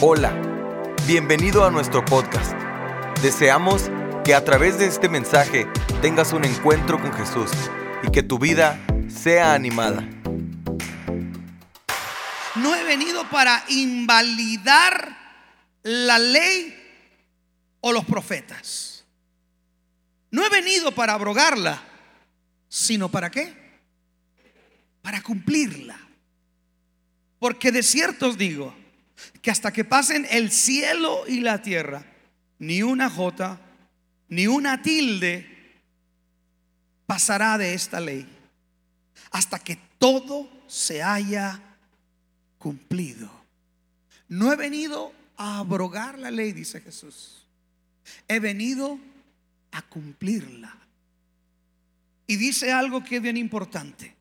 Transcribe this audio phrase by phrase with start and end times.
[0.00, 0.32] Hola,
[1.08, 2.52] bienvenido a nuestro podcast.
[3.20, 3.90] Deseamos
[4.24, 5.66] que a través de este mensaje
[6.00, 7.50] tengas un encuentro con Jesús
[8.04, 10.08] y que tu vida sea animada.
[12.54, 15.18] No he venido para invalidar
[15.82, 16.76] la ley
[17.80, 19.04] o los profetas.
[20.30, 21.82] No he venido para abrogarla,
[22.68, 23.52] sino para qué?
[25.02, 25.98] Para cumplirla.
[27.40, 28.77] Porque de cierto os digo
[29.42, 32.04] que hasta que pasen el cielo y la tierra,
[32.58, 33.60] ni una jota,
[34.28, 35.46] ni una tilde
[37.06, 38.28] pasará de esta ley,
[39.30, 41.60] hasta que todo se haya
[42.58, 43.30] cumplido.
[44.28, 47.46] No he venido a abrogar la ley, dice Jesús.
[48.26, 48.98] He venido
[49.70, 50.76] a cumplirla.
[52.26, 54.14] Y dice algo que es bien importante.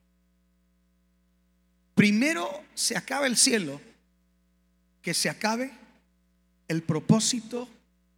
[1.94, 3.82] Primero se acaba el cielo,
[5.08, 5.72] que se acabe
[6.68, 7.70] el propósito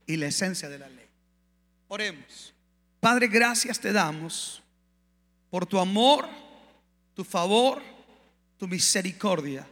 [0.07, 1.05] y la esencia de la ley.
[1.87, 2.51] Oremos.
[2.99, 4.63] Padre, gracias te damos
[5.51, 6.27] por tu amor,
[7.13, 7.79] tu favor,
[8.57, 9.67] tu misericordia,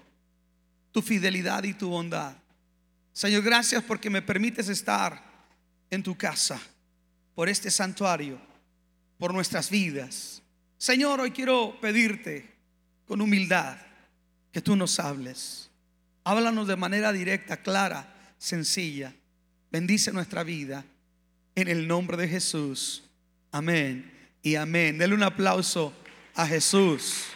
[0.92, 2.36] tu fidelidad y tu bondad.
[3.14, 5.20] Señor, gracias porque me permites estar
[5.90, 6.62] en tu casa,
[7.34, 8.40] por este santuario,
[9.18, 10.44] por nuestras vidas.
[10.78, 12.48] Señor, hoy quiero pedirte
[13.08, 13.76] con humildad
[14.52, 15.67] que tú nos hables.
[16.28, 18.06] Háblanos de manera directa, clara,
[18.38, 19.14] sencilla.
[19.72, 20.84] Bendice nuestra vida
[21.56, 23.02] en el nombre de Jesús.
[23.50, 24.12] Amén
[24.44, 24.98] y amén.
[24.98, 25.94] Denle un aplauso
[26.36, 27.28] a Jesús.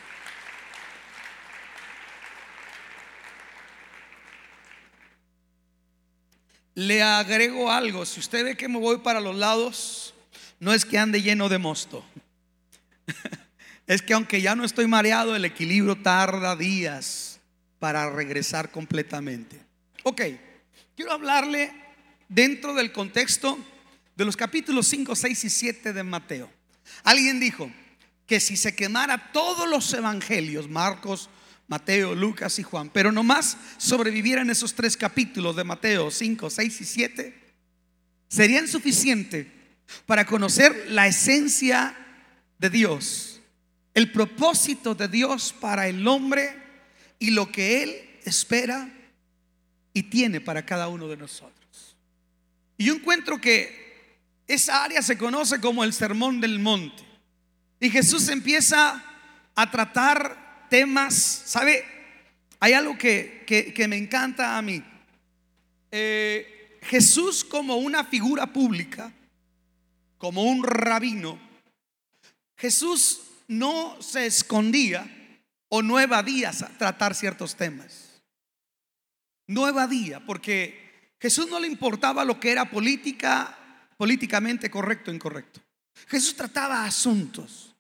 [6.76, 8.06] Le agrego algo.
[8.06, 10.14] Si usted ve que me voy para los lados,
[10.60, 12.04] no es que ande lleno de mosto.
[13.88, 17.31] es que aunque ya no estoy mareado, el equilibrio tarda días
[17.82, 19.60] para regresar completamente.
[20.04, 20.22] Ok,
[20.96, 21.74] quiero hablarle
[22.30, 23.58] dentro del contexto
[24.16, 26.48] de los capítulos 5, 6 y 7 de Mateo.
[27.04, 27.72] Alguien dijo
[28.28, 31.32] que si se quemara todos los evangelios, Marcos,
[31.68, 36.86] Mateo, Lucas y Juan, pero nomás sobrevivieran esos tres capítulos de Mateo 5, 6 y
[36.86, 37.42] 7,
[38.28, 39.48] serían suficientes
[40.06, 41.98] para conocer la esencia
[42.60, 43.42] de Dios,
[43.96, 46.61] el propósito de Dios para el hombre
[47.22, 48.92] y lo que Él espera
[49.94, 51.96] y tiene para cada uno de nosotros.
[52.78, 54.18] Y yo encuentro que
[54.48, 57.04] esa área se conoce como el sermón del monte.
[57.80, 59.04] Y Jesús empieza
[59.54, 61.14] a tratar temas,
[61.46, 61.86] ¿sabe?
[62.60, 64.84] Hay algo que, que, me encanta a mí.
[65.92, 69.14] Eh, Jesús como una figura pública,
[70.18, 71.40] como un rabino,
[72.58, 75.21] Jesús no se escondía
[75.74, 78.22] o no evadía tratar ciertos temas.
[79.48, 85.62] No evadía, porque Jesús no le importaba lo que era política, políticamente correcto o incorrecto.
[86.08, 87.74] Jesús trataba asuntos.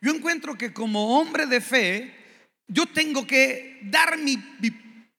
[0.00, 2.14] Yo encuentro que como hombre de fe,
[2.66, 4.36] yo tengo que dar mi,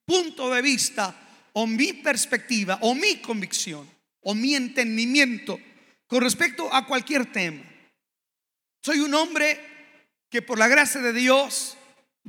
[0.06, 1.16] punto de vista
[1.54, 3.88] o mi perspectiva o mi convicción
[4.22, 5.60] o mi entendimiento
[6.08, 7.64] con respecto a cualquier tema.
[8.84, 9.60] Soy un hombre
[10.30, 11.78] que por la gracia de Dios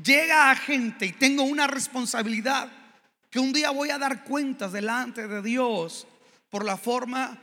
[0.02, 2.70] llega a gente y tengo una responsabilidad
[3.30, 6.06] que un día voy a dar cuentas delante de Dios
[6.48, 7.40] por la forma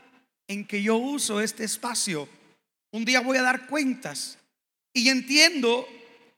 [0.47, 2.27] en que yo uso este espacio.
[2.91, 4.37] Un día voy a dar cuentas
[4.93, 5.87] y entiendo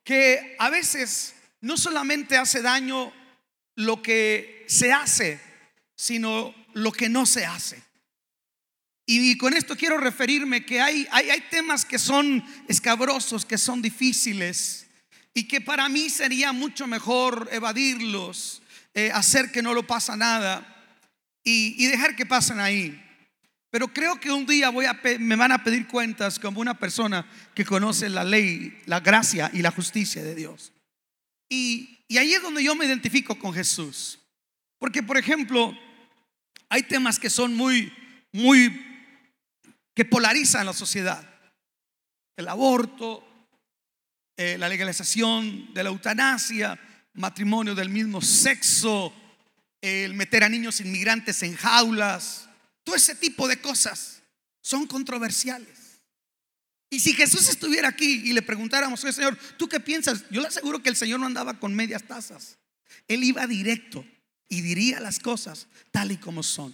[0.03, 3.11] que a veces no solamente hace daño
[3.75, 5.39] lo que se hace,
[5.95, 7.81] sino lo que no se hace.
[9.05, 13.81] Y con esto quiero referirme que hay, hay, hay, temas que son escabrosos, que son
[13.81, 14.88] difíciles
[15.33, 18.61] y que para mí sería mucho mejor evadirlos,
[18.93, 20.65] eh, hacer que no lo pasa nada
[21.43, 22.99] y, y dejar que pasen ahí.
[23.71, 27.29] Pero creo que un día voy a, me van a pedir cuentas como una persona
[27.53, 30.71] que conoce la ley, la gracia y la justicia de Dios.
[31.47, 34.19] Y, y ahí es donde yo me identifico con Jesús.
[34.79, 35.77] Porque, por ejemplo,
[36.69, 37.93] hay temas que son muy,
[38.31, 38.85] muy,
[39.93, 41.23] que polarizan la sociedad.
[42.35, 43.23] El aborto,
[44.39, 46.79] eh, la legalización de la eutanasia,
[47.13, 49.13] matrimonio del mismo sexo,
[49.81, 52.49] el meter a niños inmigrantes en jaulas
[52.89, 54.23] todo ese tipo de cosas
[54.61, 56.01] son controversiales.
[56.89, 60.23] Y si Jesús estuviera aquí y le preguntáramos, Señor, ¿tú qué piensas?
[60.31, 62.57] Yo le aseguro que el Señor no andaba con medias tazas.
[63.07, 64.03] Él iba directo
[64.47, 66.73] y diría las cosas tal y como son.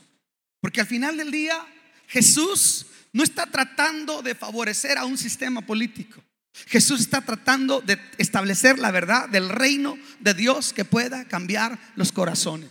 [0.62, 1.66] Porque al final del día,
[2.08, 6.24] Jesús no está tratando de favorecer a un sistema político.
[6.68, 12.12] Jesús está tratando de establecer la verdad del reino de Dios que pueda cambiar los
[12.12, 12.70] corazones.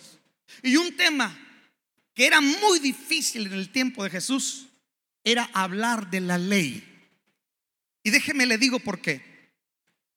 [0.62, 1.36] Y un tema
[2.14, 4.68] que era muy difícil en el tiempo de Jesús
[5.22, 6.82] era hablar de la ley.
[8.02, 9.50] Y déjeme le digo por qué.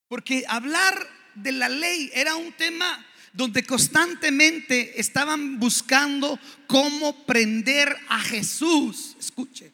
[0.07, 0.95] Porque hablar
[1.35, 9.15] de la ley era un tema donde constantemente estaban buscando cómo prender a Jesús.
[9.19, 9.73] Escuche,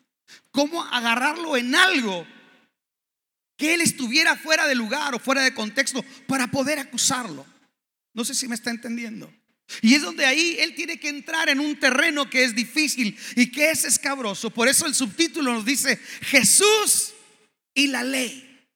[0.52, 2.28] cómo agarrarlo en algo
[3.64, 7.46] que él estuviera fuera de lugar o fuera de contexto para poder acusarlo.
[8.14, 9.34] No sé si me está entendiendo.
[9.82, 13.50] Y es donde ahí él tiene que entrar en un terreno que es difícil y
[13.54, 14.50] que es escabroso.
[14.50, 17.14] Por eso el subtítulo nos dice Jesús
[17.74, 18.68] y la ley.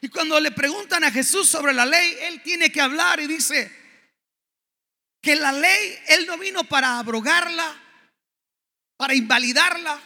[0.00, 3.70] Y cuando le preguntan a Jesús sobre la ley, él tiene que hablar y dice
[5.20, 7.82] que la ley, él no vino para abrogarla,
[8.96, 10.00] para invalidarla,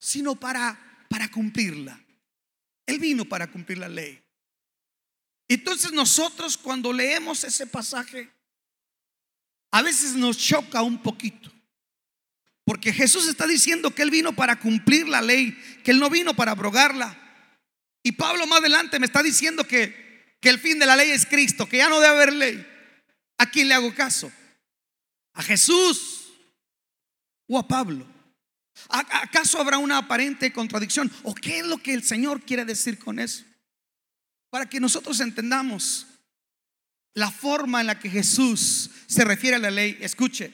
[0.00, 2.07] sino para, para cumplirla.
[2.88, 4.18] Él vino para cumplir la ley.
[5.46, 8.30] Entonces nosotros cuando leemos ese pasaje,
[9.70, 11.52] a veces nos choca un poquito.
[12.64, 15.52] Porque Jesús está diciendo que Él vino para cumplir la ley,
[15.84, 17.16] que Él no vino para abrogarla.
[18.02, 21.26] Y Pablo más adelante me está diciendo que, que el fin de la ley es
[21.26, 22.66] Cristo, que ya no debe haber ley.
[23.36, 24.32] ¿A quién le hago caso?
[25.34, 26.32] ¿A Jesús
[27.46, 28.06] o a Pablo?
[28.88, 31.10] ¿Acaso habrá una aparente contradicción?
[31.22, 33.44] ¿O qué es lo que el Señor quiere decir con eso?
[34.50, 36.06] Para que nosotros entendamos
[37.14, 40.52] la forma en la que Jesús se refiere a la ley, escuche,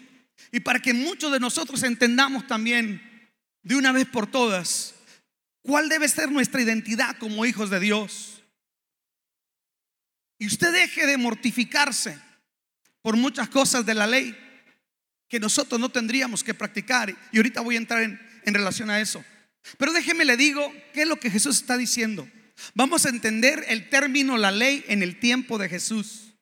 [0.51, 3.31] y para que muchos de nosotros entendamos también
[3.63, 4.95] de una vez por todas
[5.63, 8.43] cuál debe ser nuestra identidad como hijos de Dios.
[10.39, 12.19] Y usted deje de mortificarse
[13.03, 14.37] por muchas cosas de la ley
[15.29, 17.15] que nosotros no tendríamos que practicar.
[17.33, 19.25] Y ahorita voy a entrar en, en relación a eso.
[19.79, 22.29] Pero déjeme le digo qué es lo que Jesús está diciendo.
[22.75, 26.35] Vamos a entender el término la ley en el tiempo de Jesús.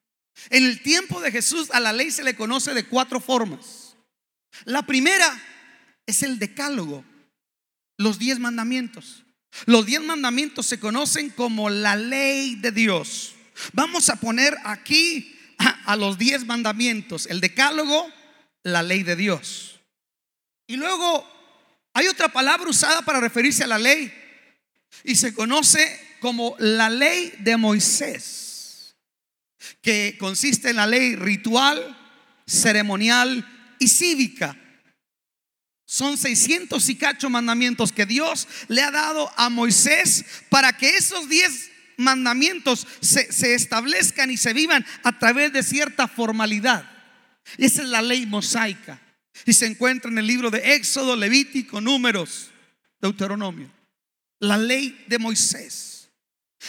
[0.50, 3.96] En el tiempo de Jesús a la ley se le conoce de cuatro formas.
[4.64, 5.40] La primera
[6.06, 7.04] es el decálogo,
[7.96, 9.24] los diez mandamientos.
[9.66, 13.34] Los diez mandamientos se conocen como la ley de Dios.
[13.72, 18.10] Vamos a poner aquí a, los diez mandamientos, el decálogo,
[18.62, 19.80] la ley de Dios.
[20.66, 21.28] Y luego
[21.94, 24.12] hay otra palabra usada para referirse a la ley
[25.04, 28.94] y se conoce como la ley de Moisés
[29.80, 31.96] que consiste en la ley ritual,
[32.46, 33.46] ceremonial
[33.78, 34.56] y cívica.
[35.84, 41.28] Son 600 y cacho mandamientos que Dios le ha dado a Moisés para que esos
[41.28, 46.91] 10 mandamientos se, se, establezcan y se vivan a través de cierta formalidad.
[47.58, 49.00] Esa es la ley mosaica.
[49.46, 52.50] Y se encuentra en el libro de Éxodo, Levítico, Números,
[53.00, 53.70] Deuteronomio.
[54.38, 56.10] La ley de Moisés.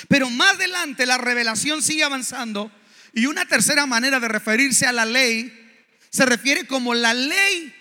[0.08, 2.72] Pero más adelante la revelación sigue avanzando
[3.14, 5.54] y una tercera manera de referirse a la ley
[6.10, 7.74] se refiere como la ley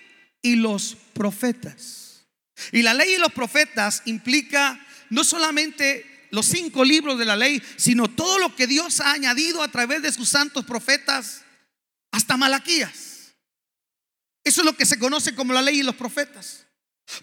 [0.42, 2.26] y los profetas.
[2.70, 7.62] Y la ley y los profetas implica no solamente los cinco libros de la ley,
[7.76, 11.41] sino todo lo que Dios ha añadido a través de sus santos profetas
[12.12, 13.34] hasta Malaquías.
[14.44, 16.66] Eso es lo que se conoce como la ley y los profetas.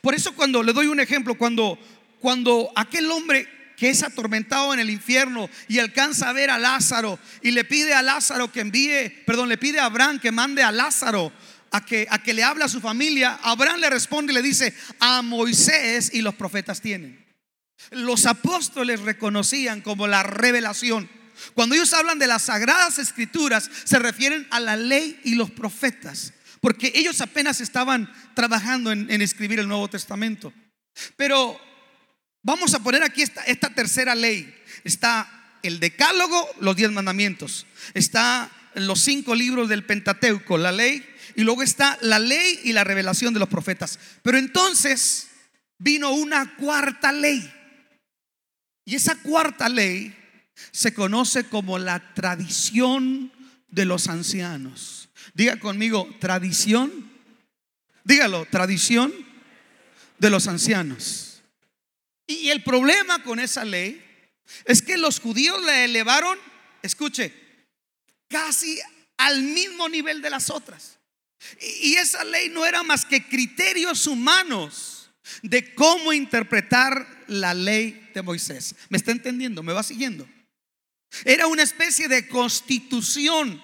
[0.02, 1.80] Por eso cuando le doy un ejemplo, cuando
[2.20, 3.48] cuando aquel hombre
[3.78, 7.94] que es atormentado en el infierno y alcanza a ver a Lázaro y le pide
[7.94, 11.32] a Lázaro que envíe, perdón, le pide a Abraham que mande a Lázaro
[11.72, 14.74] a que, a que le hable a su familia, Abraham le responde y le dice,
[15.00, 17.26] a Moisés y los profetas tienen.
[17.92, 21.10] Los apóstoles reconocían como la revelación.
[21.54, 26.34] Cuando ellos hablan de las sagradas escrituras, se refieren a la ley y los profetas,
[26.62, 30.54] porque ellos apenas estaban trabajando en, escribir el Nuevo Testamento.
[31.16, 31.60] Pero
[32.42, 34.54] Vamos a poner aquí esta, esta tercera ley.
[34.84, 37.66] Está el decálogo, los diez mandamientos.
[37.94, 41.06] Está los cinco libros del Pentateuco, la ley.
[41.36, 44.00] Y luego está la ley y la revelación de los profetas.
[44.24, 45.28] Pero entonces
[45.78, 47.54] vino una cuarta ley.
[48.86, 50.16] Y esa cuarta ley
[50.72, 53.32] se conoce como la tradición
[53.70, 55.10] de los ancianos.
[55.34, 57.12] Diga conmigo, tradición.
[58.04, 59.14] Dígalo, tradición
[60.18, 61.42] de los ancianos.
[62.28, 64.04] Y el problema con esa ley
[64.66, 66.38] es que los judíos le elevaron,
[66.82, 67.34] escuche,
[68.28, 68.80] casi
[69.18, 71.00] al mismo nivel de las otras.
[71.82, 75.12] Y esa ley no era más que criterios humanos
[75.42, 78.76] de cómo interpretar la ley de Moisés.
[78.90, 79.64] ¿Me está entendiendo?
[79.64, 80.28] ¿Me va siguiendo?
[81.26, 83.62] Era una especie de constitución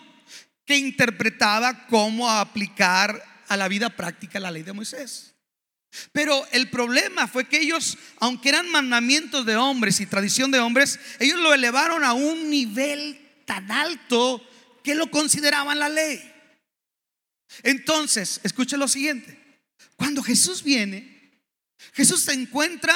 [0.66, 5.36] que interpretaba cómo aplicar a la vida práctica la ley de Moisés.
[6.12, 11.00] Pero el problema fue que ellos, aunque eran mandamientos de hombres y tradición de hombres,
[11.20, 14.46] ellos lo elevaron a un nivel tan alto
[14.84, 16.22] que lo consideraban la ley.
[17.64, 19.40] Entonces, escuche lo siguiente.
[19.96, 21.40] Cuando Jesús viene,
[21.94, 22.94] Jesús se encuentra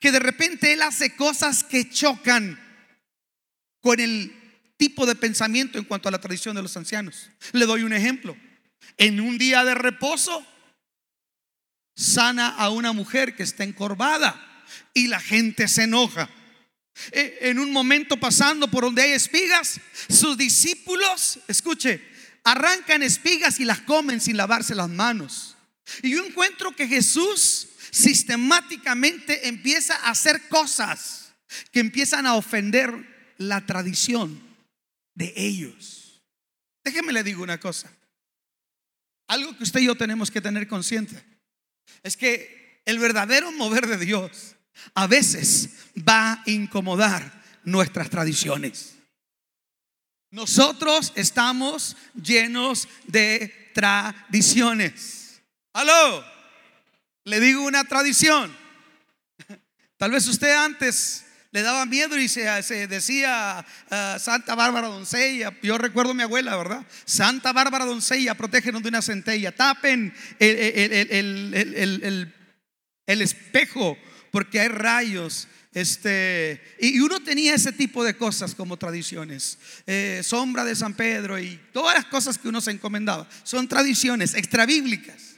[0.00, 2.58] que de repente Él hace cosas que chocan
[3.82, 4.34] con el
[4.78, 7.28] tipo de pensamiento en cuanto a la tradición de los ancianos.
[7.52, 8.36] Le doy un ejemplo.
[8.96, 10.44] En un día de reposo,
[11.94, 16.30] sana a una mujer que está encorvada y la gente se enoja.
[17.10, 22.02] E, en un momento pasando por donde hay espigas, sus discípulos, escuche,
[22.44, 25.56] arrancan espigas y las comen sin lavarse las manos.
[26.02, 31.32] Y yo encuentro que Jesús sistemáticamente empieza a hacer cosas
[31.70, 34.40] que empiezan a ofender la tradición
[35.14, 36.22] de ellos.
[36.84, 37.90] Déjeme le digo una cosa.
[39.28, 41.22] Algo que usted y yo tenemos que tener consciente
[42.02, 44.56] es que el verdadero mover de Dios
[44.94, 48.94] a veces va a incomodar nuestras tradiciones.
[50.30, 55.42] Nosotros estamos llenos de tradiciones.
[55.72, 56.24] Aló,
[57.24, 58.54] le digo una tradición.
[59.96, 65.54] Tal vez usted antes le daba miedo y se, decía ah, Santa Bárbara Doncella.
[65.62, 66.86] Yo recuerdo a mi abuela, ¿verdad?
[67.04, 69.54] Santa Bárbara Doncella, protégenos de una centella.
[69.54, 72.32] Tapen el,
[73.06, 73.98] espejo
[74.30, 75.46] porque hay rayos.
[75.74, 79.58] Este, y uno tenía ese tipo de cosas como tradiciones.
[79.86, 83.28] Eh, sombra de San Pedro y todas las cosas que uno se encomendaba.
[83.42, 85.36] Son tradiciones extrabíblicas.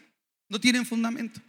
[0.48, 1.40] No tienen fundamento.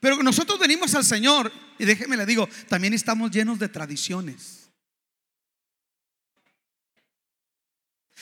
[0.00, 4.60] Pero nosotros venimos al Señor y déjeme le digo, también estamos llenos de tradiciones.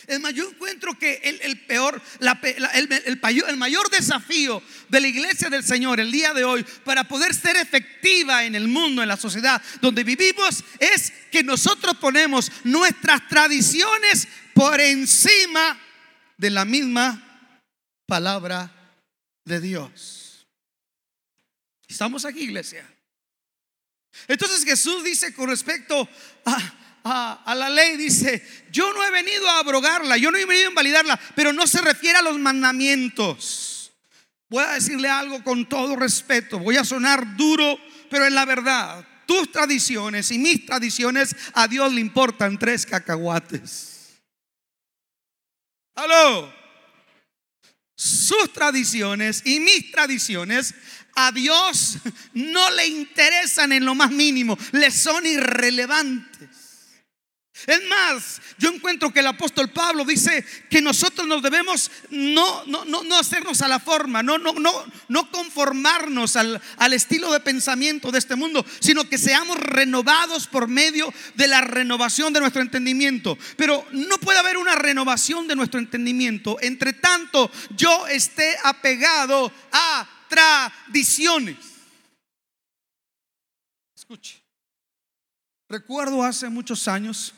[0.07, 2.01] Es más, yo encuentro que el, peor,
[2.75, 7.57] el, mayor desafío de la iglesia del Señor el día de hoy para poder ser
[7.57, 14.29] efectiva en el mundo, en la sociedad donde vivimos, es que nosotros ponemos nuestras tradiciones
[14.55, 15.79] por encima
[16.37, 17.51] de la misma
[18.07, 18.73] palabra
[19.45, 20.38] de Dios.
[21.89, 22.87] ¿Estamos aquí, iglesia?
[24.29, 26.09] Entonces Jesús dice con respecto
[26.45, 26.79] a
[27.11, 30.71] a, la ley, dice, yo no he venido a abrogarla, yo no he venido a
[30.71, 33.93] invalidarla, pero no se refiere a los mandamientos.
[34.49, 37.79] Voy a decirle algo con todo respeto, voy a sonar duro,
[38.11, 39.07] pero en la verdad.
[39.27, 44.23] Tus tradiciones y mis tradiciones a Dios le importan tres cacahuates.
[45.95, 46.57] Aló.
[47.95, 50.73] Sus tradiciones y mis tradiciones
[51.27, 51.99] a Dios
[52.33, 56.49] no le interesan en lo más mínimo, le son irrelevantes.
[57.67, 62.85] Es más, yo encuentro que el apóstol Pablo dice que nosotros nos debemos no, no,
[62.85, 64.73] no, hacernos a la forma, no, no, no,
[65.09, 70.69] no conformarnos al, al estilo de pensamiento de este mundo, sino que seamos renovados por
[70.69, 73.37] medio de la renovación de nuestro entendimiento.
[73.57, 80.09] Pero no puede haber una renovación de nuestro entendimiento entre tanto yo esté apegado a
[80.29, 81.57] tradiciones.
[83.97, 84.43] Escuche.
[85.69, 87.35] Recuerdo hace muchos años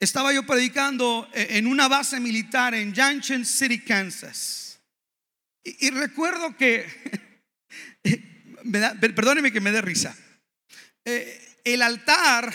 [0.00, 4.78] estaba yo predicando en una base militar en Junction City, Kansas.
[5.64, 6.86] Y, recuerdo que,
[9.14, 10.16] perdóneme que me dé risa,
[11.04, 12.52] eh, el altar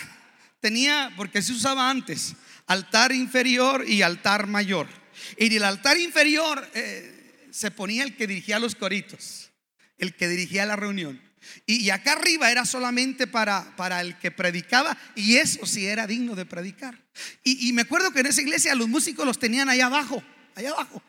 [0.60, 2.34] tenía, porque se usaba antes,
[2.66, 4.88] altar inferior y altar mayor.
[5.36, 7.23] Y el altar inferior eh,
[7.54, 9.52] se ponía el que dirigía los coritos,
[9.96, 11.22] el que dirigía la reunión.
[11.66, 16.34] Y, acá arriba era solamente para, para el que predicaba y eso sí era digno
[16.34, 17.00] de predicar.
[17.44, 20.20] Y, me acuerdo que en esa iglesia los músicos los tenían allá abajo,
[20.56, 21.00] allá abajo.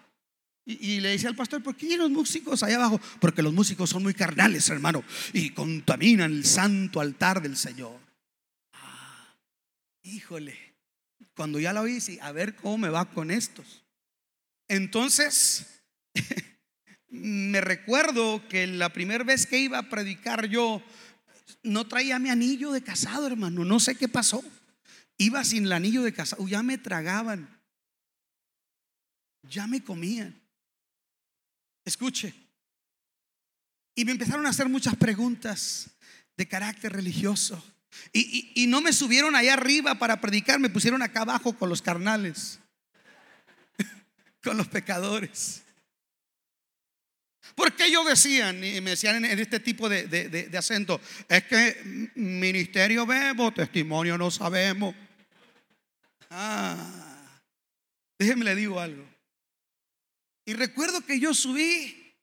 [0.65, 3.01] Y, le decía al pastor, ¿por qué los músicos allá abajo?
[3.19, 7.99] Porque los músicos son muy carnales, hermano, y contaminan el santo altar del Señor.
[8.73, 9.35] Ah,
[10.03, 10.75] híjole,
[11.35, 13.83] cuando ya la oí, a ver cómo me va con estos.
[14.67, 15.74] Entonces,
[17.09, 20.81] me recuerdo que la primera vez que iba a predicar yo,
[21.63, 24.43] no traía mi anillo de casado, hermano, no sé qué pasó.
[25.17, 27.49] Iba sin el anillo de casado, ya me tragaban,
[29.43, 30.41] ya me comían.
[31.85, 32.33] Escuche.
[33.95, 35.91] Y me empezaron a hacer muchas preguntas
[36.35, 37.63] de carácter religioso.
[38.11, 42.59] Y, no me subieron allá arriba para predicar, me pusieron acá abajo con los carnales,
[44.43, 45.63] con los pecadores.
[47.53, 50.99] Porque ellos decían, y me decían en este tipo de, acento,
[51.29, 54.95] es que ministerio vemos, testimonio no sabemos.
[56.29, 57.29] Ah,
[58.17, 59.07] déjeme le digo algo.
[60.45, 62.13] Y recuerdo que yo subí,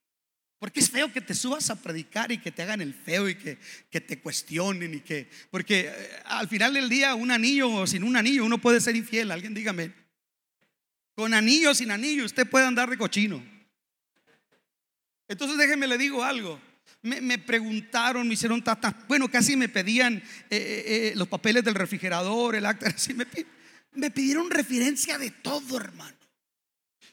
[0.59, 3.35] porque es feo que te subas a predicar y que te hagan el feo y
[3.35, 3.59] que,
[3.91, 8.05] que te cuestionen y que, porque eh, al final del día un anillo o sin
[8.05, 9.93] un anillo uno puede ser infiel, alguien dígame.
[11.15, 13.52] Con anillo, sin anillo, usted puede andar de cochino.
[15.29, 16.61] Entonces déjenme le digo algo.
[17.03, 21.75] Me, preguntaron, me hicieron tatas, bueno, casi me pedían eh, eh, eh, los papeles del
[21.75, 23.27] refrigerador, el acta, así me,
[23.95, 26.17] me pidieron referencia de todo, hermano.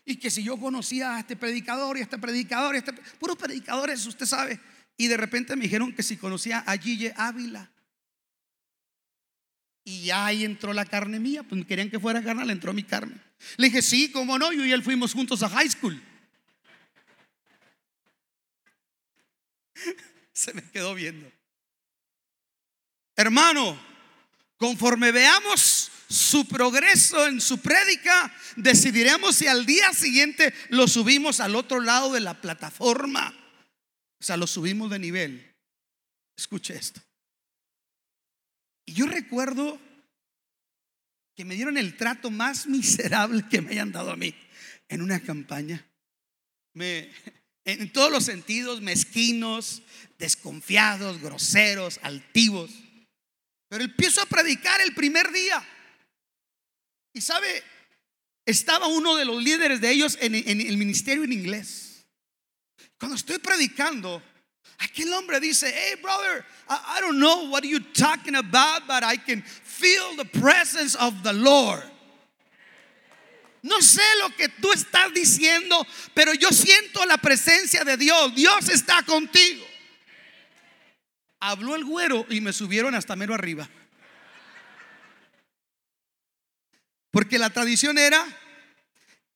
[0.06, 2.94] Y que si yo conocía a este predicador y a este predicador, y a este,
[3.20, 4.60] puros predicadores, usted sabe.
[4.98, 7.72] Y de repente me dijeron que si conocía a Gille Ávila.
[9.84, 13.20] Y ahí entró la carne mía, pues querían que fuera carnal, entró mi carne.
[13.58, 16.00] Le dije, sí, cómo no, yo y él fuimos juntos a high school.
[20.34, 21.32] Se me quedó viendo.
[23.16, 23.80] Hermano,
[24.58, 31.56] conforme veamos su progreso en su prédica, decidiremos si al día siguiente lo subimos al
[31.56, 33.34] otro lado de la plataforma.
[34.20, 35.56] O sea, lo subimos de nivel.
[36.36, 37.02] Escuche esto.
[38.86, 39.80] Y yo recuerdo
[41.36, 44.34] que me dieron el trato más miserable que me hayan dado a mí
[44.88, 45.86] en una campaña.
[46.74, 47.12] Me,
[47.74, 49.82] en todos los sentidos, mezquinos,
[50.18, 52.72] desconfiados, groseros, altivos.
[53.70, 55.66] Pero empiezo a predicar el primer día.
[57.14, 57.64] Y sabe,
[58.46, 62.06] estaba uno de los líderes de ellos en, el ministerio en inglés.
[63.00, 64.22] Cuando estoy predicando,
[64.80, 69.18] aquel hombre dice, hey brother, I, I don't know what you're talking about, but I
[69.18, 71.84] can feel the presence of the Lord.
[73.62, 78.34] No sé lo que tú estás diciendo, pero yo siento la presencia de Dios.
[78.36, 79.66] Dios está contigo.
[81.40, 83.70] Habló el güero y me subieron hasta mero arriba.
[87.12, 88.26] Porque la tradición era,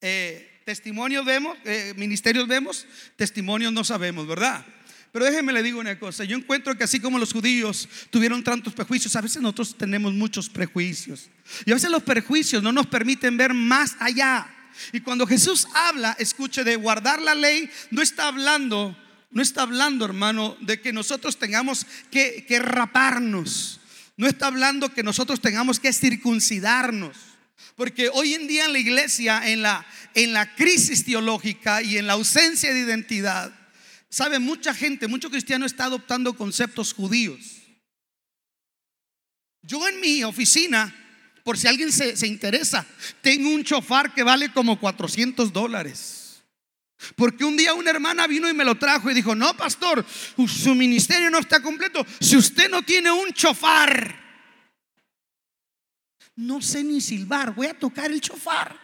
[0.02, 4.66] eh, testimonios vemos, eh, ministerios vemos, testimonios no sabemos, ¿verdad?
[5.14, 8.74] Pero déjenme le digo una cosa, yo encuentro que así como los judíos tuvieron tantos
[8.74, 11.30] prejuicios, a veces nosotros tenemos muchos prejuicios.
[11.68, 14.48] Y a veces los prejuicios no nos permiten ver más allá.
[14.92, 18.98] Y cuando Jesús habla, escuche, de guardar la ley, no está hablando,
[19.30, 23.82] no está hablando, hermano, de que nosotros tengamos que, que raparnos.
[24.18, 27.16] No está hablando que nosotros tengamos que circuncidarnos.
[27.76, 32.08] Porque hoy en día en la iglesia, en la, en la crisis teológica y en
[32.08, 33.54] la ausencia de identidad,
[34.14, 37.64] sabe, mucha gente, mucho cristiano está adoptando conceptos judíos.
[39.64, 40.94] Yo en mi oficina,
[41.44, 42.86] por si alguien se, se interesa,
[43.22, 46.44] tengo un chofar que vale como 400 dólares.
[47.16, 50.06] Porque un día una hermana vino y me lo trajo y dijo, no, pastor,
[50.48, 52.06] su ministerio no está completo.
[52.20, 54.16] Si usted no tiene un chofar,
[56.36, 58.83] no sé ni silbar, voy a tocar el chofar.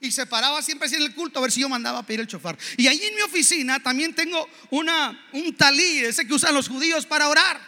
[0.00, 2.20] Y se paraba siempre así en el culto a ver si yo mandaba a pedir
[2.20, 2.58] el chofar.
[2.76, 7.04] Y ahí en mi oficina también tengo una, un talí, ese que usan los judíos
[7.04, 7.60] para orar.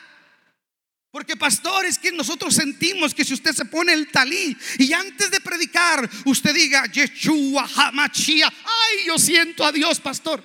[1.11, 5.31] Porque pastor, es que nosotros sentimos que si usted se pone el talí y antes
[5.31, 10.43] de predicar usted diga Yeshua Hamachia, ay, yo siento a Dios, pastor.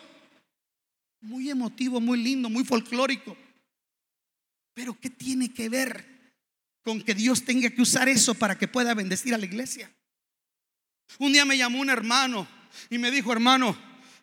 [1.21, 3.37] Muy emotivo, muy lindo, muy folclórico.
[4.73, 6.17] Pero ¿qué tiene que ver
[6.87, 9.91] con que Dios tenga que usar eso para que pueda bendecir a la iglesia.
[11.19, 12.47] Un día me llamó un hermano
[12.89, 13.77] y me dijo, hermano,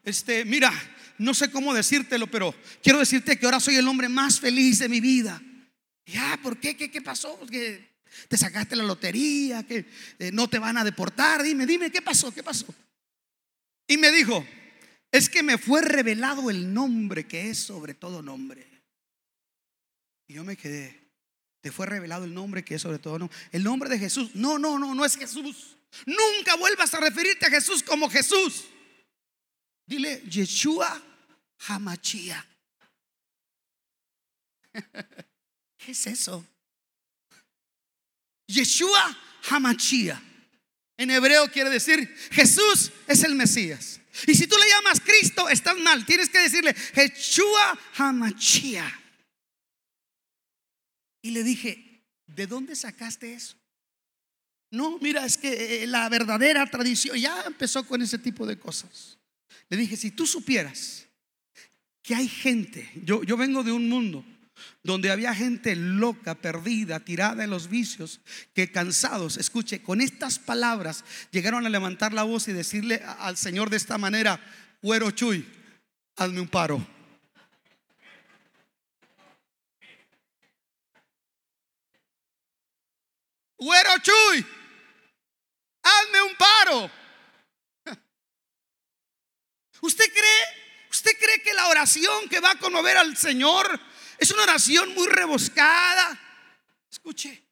[0.04, 0.72] este, mira,
[1.18, 4.88] no sé cómo decírtelo, pero quiero decirte que ahora soy el hombre más feliz de
[4.88, 5.40] mi vida.
[6.06, 6.76] Ya, ah, ¿por qué?
[6.76, 7.38] ¿Qué, qué pasó?
[7.46, 7.94] Que
[8.28, 9.86] te sacaste la lotería, que
[10.18, 11.42] eh, no te van a deportar.
[11.42, 12.32] Dime, dime, ¿qué pasó?
[12.32, 12.66] ¿Qué pasó?
[13.86, 14.46] Y me dijo,
[15.10, 18.66] es que me fue revelado el nombre que es sobre todo nombre.
[20.26, 21.00] Y yo me quedé,
[21.60, 23.38] te fue revelado el nombre que es sobre todo nombre.
[23.52, 24.34] El nombre de Jesús.
[24.34, 25.76] No, no, no, no es Jesús.
[26.06, 28.64] Nunca vuelvas a referirte a Jesús como Jesús.
[29.86, 31.02] Dile Yeshua
[31.68, 32.44] Hamachia.
[35.78, 36.44] ¿Qué es eso?
[38.46, 39.16] Yeshua
[39.50, 40.20] Hamachia.
[40.96, 44.00] En hebreo quiere decir Jesús es el Mesías.
[44.26, 46.06] Y si tú le llamas Cristo, estás mal.
[46.06, 49.00] Tienes que decirle Yeshua Hamachia.
[51.22, 53.56] Y le dije, ¿de dónde sacaste eso?
[54.74, 59.18] No, mira, es que eh, la verdadera tradición ya empezó con ese tipo de cosas.
[59.68, 61.06] Le dije, si tú supieras
[62.02, 64.24] que hay gente, yo, yo vengo de un mundo
[64.82, 68.20] donde había gente loca, perdida, tirada en los vicios,
[68.52, 73.70] que cansados, escuche, con estas palabras llegaron a levantar la voz y decirle al Señor
[73.70, 74.40] de esta manera,
[74.82, 75.46] Güero Chuy,
[76.16, 76.86] hazme un paro.
[83.56, 84.44] Güero Chuy,
[85.84, 86.90] hazme un paro.
[89.80, 90.64] ¿Usted cree?
[90.90, 93.80] ¿Usted cree que la oración que va a conmover al Señor
[94.18, 96.20] es una oración muy rebuscada?
[96.90, 97.44] Escuche,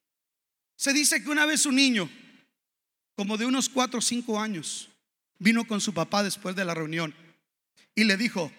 [0.76, 2.10] se dice que una vez un niño
[3.14, 4.88] como de unos cuatro o cinco años,
[5.38, 7.14] vino con su papá después de la reunión
[7.94, 8.50] y le dijo,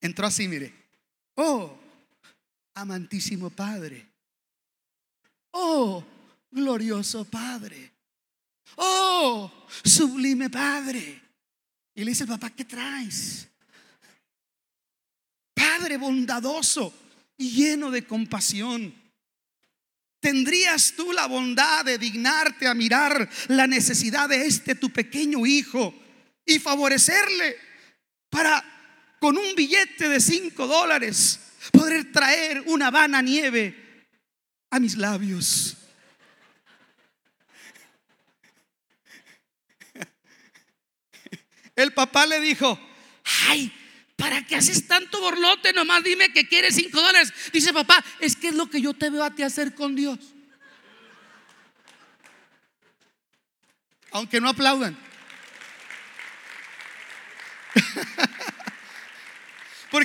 [0.00, 0.72] entró así, mire,
[1.34, 1.78] oh,
[2.74, 4.08] amantísimo Padre,
[5.50, 6.04] oh,
[6.50, 7.92] glorioso Padre,
[8.76, 9.50] oh,
[9.84, 11.22] sublime Padre.
[11.94, 13.48] Y le dice papá, ¿qué traes?
[15.54, 16.92] Padre bondadoso
[17.36, 18.94] y lleno de compasión.
[20.20, 25.94] ¿Tendrías tú la bondad de dignarte a mirar la necesidad de este tu pequeño hijo
[26.44, 27.56] y favorecerle
[28.28, 28.64] para
[29.20, 31.40] con un billete de cinco dólares
[31.72, 34.06] poder traer una vana nieve
[34.70, 35.77] a mis labios?
[41.78, 42.76] El papá le dijo,
[43.46, 43.72] ay,
[44.16, 45.72] ¿para qué haces tanto borlote?
[45.72, 47.32] Nomás dime que quieres cinco dólares.
[47.52, 50.18] Dice papá, es que es lo que yo te veo a ti hacer con Dios.
[54.10, 54.98] Aunque no aplaudan.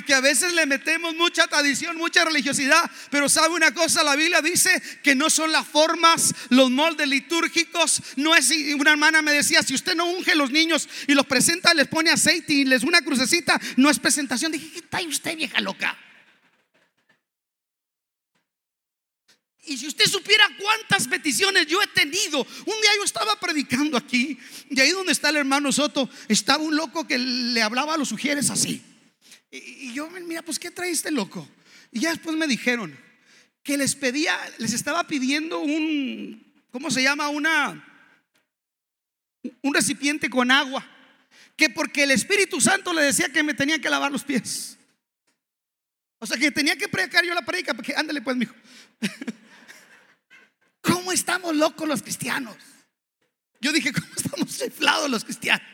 [0.04, 4.42] Porque a veces le metemos mucha tradición, mucha religiosidad, pero sabe una cosa, la Biblia
[4.42, 4.70] dice
[5.02, 9.72] que no son las formas, los moldes litúrgicos, no es una hermana me decía, si
[9.72, 13.00] usted no unge a los niños y los presenta, les pone aceite y les una
[13.00, 14.52] crucecita, no es presentación.
[14.52, 15.96] Dije, ¿qué está usted vieja loca?
[19.64, 24.38] Y si usted supiera cuántas peticiones yo he tenido, un día yo estaba predicando aquí,
[24.68, 28.10] y ahí donde está el hermano Soto, estaba un loco que le hablaba a los
[28.10, 28.82] sugieres así.
[29.56, 31.48] Y, yo, mira, pues ¿qué trae este loco?
[31.92, 32.98] Y ya después me dijeron
[33.62, 37.28] que les pedía, les estaba pidiendo un, ¿cómo se llama?
[37.28, 37.84] Una,
[39.62, 40.84] un recipiente con agua.
[41.56, 44.76] Que porque el Espíritu Santo le decía que me tenía que lavar los pies.
[46.18, 48.54] O sea que tenía que predicar yo la predica, porque ándale pues, mijo.
[50.80, 52.56] ¿Cómo estamos locos los cristianos?
[53.60, 55.64] Yo dije, ¿cómo estamos chiflados los cristianos?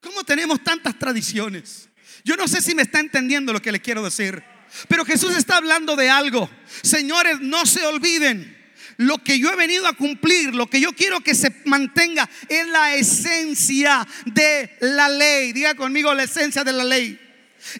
[0.00, 1.87] ¿Cómo tenemos tantas tradiciones?
[2.28, 4.44] Yo no sé si me está entendiendo lo que le quiero decir.
[4.86, 6.50] Pero Jesús está hablando de algo.
[6.82, 8.54] Señores, no se olviden.
[8.98, 12.66] Lo que yo he venido a cumplir, lo que yo quiero que se mantenga es
[12.68, 15.54] la esencia de la ley.
[15.54, 17.18] Diga conmigo la esencia de la ley.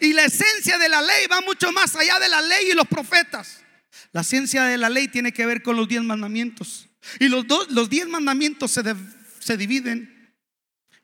[0.01, 2.89] Y la esencia de la ley va mucho más allá de la ley y los
[2.89, 3.63] profetas.
[4.13, 6.89] La esencia de la ley tiene que ver con los diez mandamientos.
[7.21, 8.83] Y los, dos, los diez mandamientos se,
[9.41, 10.33] se dividen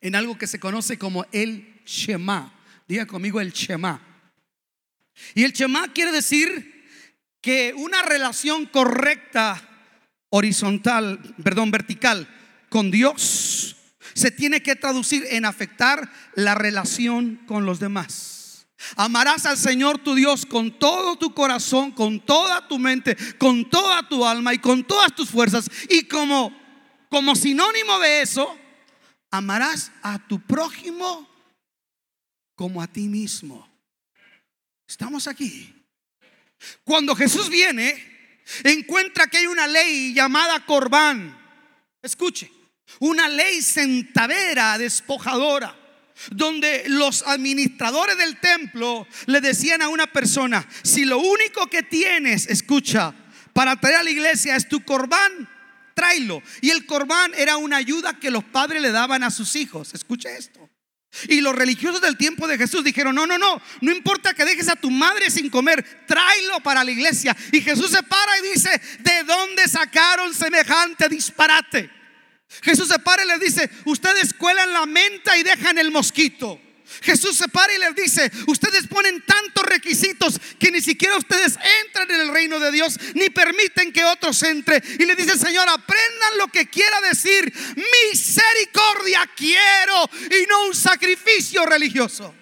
[0.01, 2.54] en algo que se conoce como el Shema.
[2.87, 4.01] Diga conmigo el Shema.
[5.35, 6.75] Y el Shema quiere decir
[7.41, 9.61] que una relación correcta,
[10.31, 12.29] horizontal, perdón, vertical
[12.69, 13.77] con Dios
[14.15, 18.67] se tiene que traducir en afectar la relación con los demás.
[18.97, 24.07] Amarás al Señor tu Dios con todo tu corazón, con toda tu mente, con toda
[24.09, 25.71] tu alma y con todas tus fuerzas.
[25.89, 26.55] Y como,
[27.09, 28.59] como sinónimo de eso,
[29.31, 31.34] amarás a tu prójimo
[32.55, 33.69] como a ti mismo.
[34.87, 35.75] Estamos aquí.
[36.85, 37.95] Cuando Jesús viene,
[38.63, 41.41] encuentra que hay una ley llamada Corbán.
[42.03, 42.51] Escuche,
[43.01, 45.77] una ley sentadera, despojadora,
[46.31, 52.47] donde los administradores del templo le decían a una persona, si lo único que tienes,
[52.47, 53.15] escucha,
[53.53, 55.49] para traer a la iglesia es tu corbán,
[55.95, 56.43] tráelo.
[56.61, 59.95] Y el corbán era una ayuda que los padres le daban a sus hijos.
[59.95, 60.64] Escuche esto.
[61.29, 64.69] Y los religiosos del tiempo de Jesús dijeron, no, no, no, no importa que dejes
[64.69, 67.37] a tu madre sin comer, tráelo para la iglesia.
[67.53, 71.91] Y Jesús se para y dice, ¿de dónde sacaron semejante disparate?
[72.63, 76.61] Jesús se para y les dice, ustedes cuelan la menta y dejan el mosquito.
[77.03, 82.11] Jesús se para y les dice, ustedes ponen tantos requisitos que ni siquiera ustedes entran
[82.11, 84.83] en el reino de Dios, ni permiten que otros entren.
[84.99, 87.53] Y le dice, Señor, aprendan lo que quiera decir,
[88.13, 92.35] misericordia quiero y no un sacrificio religioso.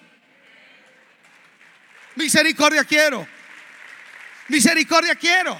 [2.15, 3.27] Misericordia quiero.
[4.49, 5.59] Misericordia quiero.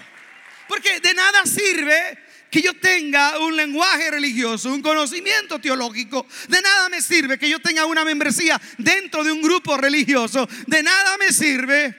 [0.67, 2.19] Porque de nada sirve
[2.54, 6.28] que yo tenga un lenguaje religioso, un conocimiento teológico.
[6.48, 10.48] De nada me sirve que yo tenga una membresía dentro de un grupo religioso.
[10.68, 11.98] De nada me sirve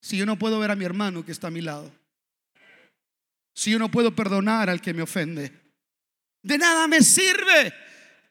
[0.00, 1.92] si yo no puedo ver a mi hermano que está a mi lado.
[3.52, 5.50] Si yo no puedo perdonar al que me ofende.
[6.40, 7.74] De nada me sirve,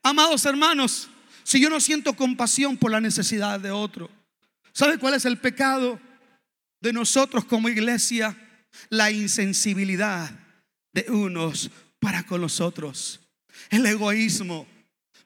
[0.04, 1.10] amados hermanos,
[1.44, 4.10] si yo no siento compasión por la necesidad de otro.
[4.72, 6.00] ¿Sabe cuál es el pecado
[6.80, 8.38] de nosotros como iglesia?
[8.88, 10.41] La insensibilidad
[10.94, 13.20] de unos para con los otros.
[13.70, 14.68] El egoísmo.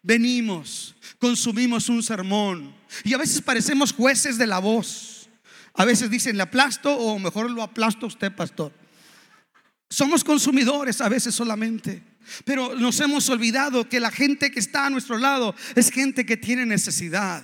[0.02, 5.28] Venimos, consumimos un sermón y a veces parecemos jueces de la voz.
[5.74, 8.72] A veces dicen, le aplasto o mejor lo aplasto usted, pastor.
[9.90, 12.04] Somos consumidores a veces solamente.
[12.44, 16.38] Pero nos hemos olvidado que la gente que está a nuestro lado es gente que
[16.38, 17.44] tiene necesidad.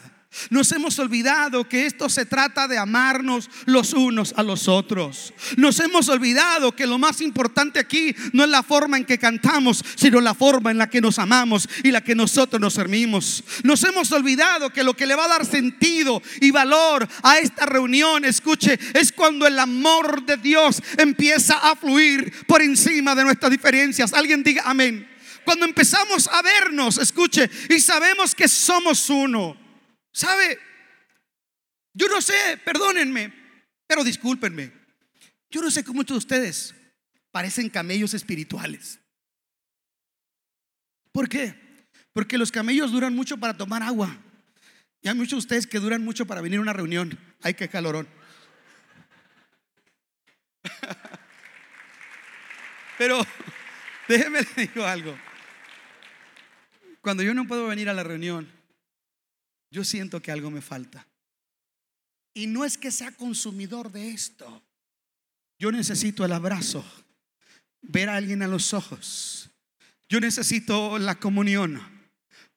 [0.50, 5.34] Nos hemos olvidado que esto se trata de amarnos los unos a los otros.
[5.58, 9.84] Nos hemos olvidado que lo más importante aquí no es la forma en que cantamos,
[9.96, 13.44] sino la forma en la que nos amamos y la que nosotros nos servimos.
[13.64, 17.66] Nos hemos olvidado que lo que le va a dar sentido y valor a esta
[17.66, 23.52] reunión, escuche, es cuando el amor de Dios empieza a fluir por encima de nuestras
[23.52, 24.14] diferencias.
[24.14, 25.10] Alguien diga amén.
[25.44, 29.61] Cuando empezamos a vernos, escuche, y sabemos que somos uno.
[30.12, 30.60] ¿Sabe?
[31.94, 33.34] Yo no sé, perdónenme,
[33.88, 34.72] pero discúlpenme.
[35.50, 36.76] Yo no sé cómo muchos de ustedes
[37.32, 39.00] parecen camellos espirituales.
[41.12, 41.56] ¿Por qué?
[42.14, 44.18] Porque los camellos duran mucho para tomar agua.
[45.02, 47.18] Y hay muchos de ustedes que duran mucho para venir a una reunión.
[47.42, 48.08] Ay, qué calorón.
[52.98, 53.26] Pero
[54.08, 55.18] déjeme le digo algo.
[57.02, 58.52] Cuando yo no puedo venir a la reunión,
[59.72, 61.08] yo siento que algo me falta.
[62.34, 64.64] Y no es que sea consumidor de esto.
[65.58, 66.84] Yo necesito el abrazo,
[67.82, 69.50] ver a alguien a los ojos.
[70.10, 71.82] Yo necesito la comunión,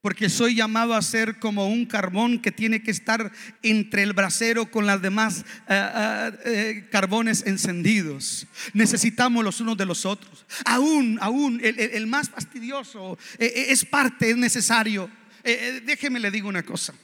[0.01, 3.31] porque soy llamado a ser como un carbón que tiene que estar
[3.63, 8.47] entre el brasero con las demás eh, eh, eh, carbones encendidos.
[8.73, 10.47] Necesitamos los unos de los otros.
[10.65, 15.11] Aún, aún, el, más fastidioso es parte, es necesario.
[15.45, 16.95] Déjeme le digo una cosa.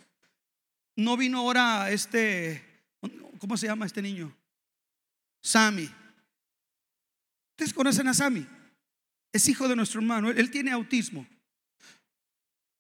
[0.97, 2.63] No vino ahora este,
[3.39, 4.37] ¿cómo se llama este niño?
[5.43, 5.91] Sammy.
[7.53, 8.47] ¿Ustedes conocen a Sammy?
[9.33, 11.27] Es hijo de nuestro hermano, él, tiene autismo.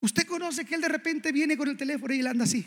[0.01, 2.67] Usted conoce que él de repente viene con el teléfono y él anda así.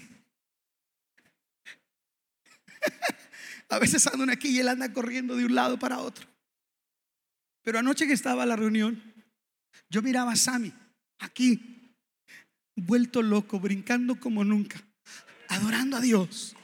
[3.70, 6.28] a veces anda aquí y él anda corriendo de un lado para otro.
[7.64, 9.02] Pero anoche que estaba la reunión,
[9.90, 10.72] yo miraba a Sammy
[11.20, 11.83] aquí,
[12.76, 14.84] vuelto loco, brincando como nunca
[15.54, 16.56] adorando a Dios.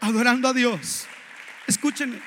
[0.00, 1.06] Adorando a Dios.
[1.66, 2.20] Escúchenme.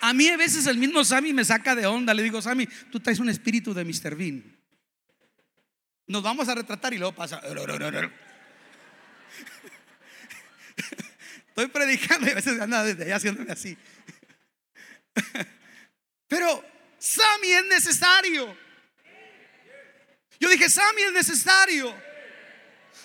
[0.00, 2.14] A mí a veces el mismo Sammy me saca de onda.
[2.14, 4.14] Le digo, Sammy, tú traes un espíritu de Mr.
[4.14, 4.56] Bean.
[6.06, 7.40] Nos vamos a retratar y luego pasa.
[11.48, 13.76] Estoy predicando y a veces anda desde allá haciéndome así.
[16.28, 16.64] Pero
[16.98, 18.65] Sammy es necesario.
[20.38, 22.06] Yo dije, Sammy es necesario.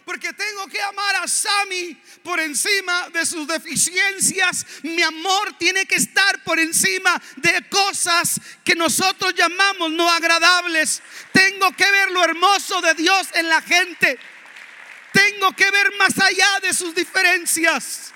[0.05, 4.65] Porque tengo que amar a Sammy por encima de sus deficiencias.
[4.81, 11.01] Mi amor tiene que estar por encima de cosas que nosotros llamamos no agradables.
[11.31, 14.17] Tengo que ver lo hermoso de Dios en la gente.
[15.13, 18.13] Tengo que ver más allá de sus diferencias.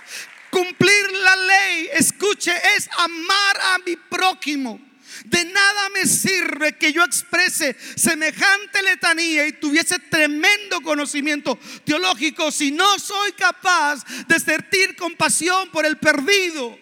[0.49, 4.85] Cumplir la ley, escuche, es amar a mi prójimo.
[5.25, 12.71] De nada me sirve que yo exprese semejante letanía y tuviese tremendo conocimiento teológico si
[12.71, 16.77] no soy capaz de sentir compasión por el perdido.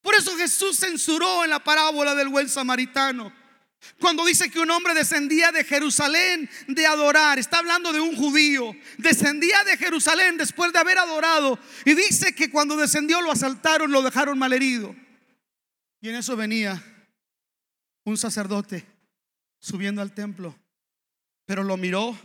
[0.00, 3.32] Por eso Jesús censuró en la parábola del buen samaritano.
[4.00, 8.74] Cuando dice que un hombre descendía de Jerusalén de adorar, está hablando de un judío,
[8.96, 14.00] descendía de Jerusalén después de haber adorado y dice que cuando descendió lo asaltaron, lo
[14.00, 14.96] dejaron malherido.
[16.00, 16.82] Y en eso venía
[18.04, 18.84] un sacerdote
[19.58, 20.54] subiendo al templo,
[21.46, 22.16] pero lo miró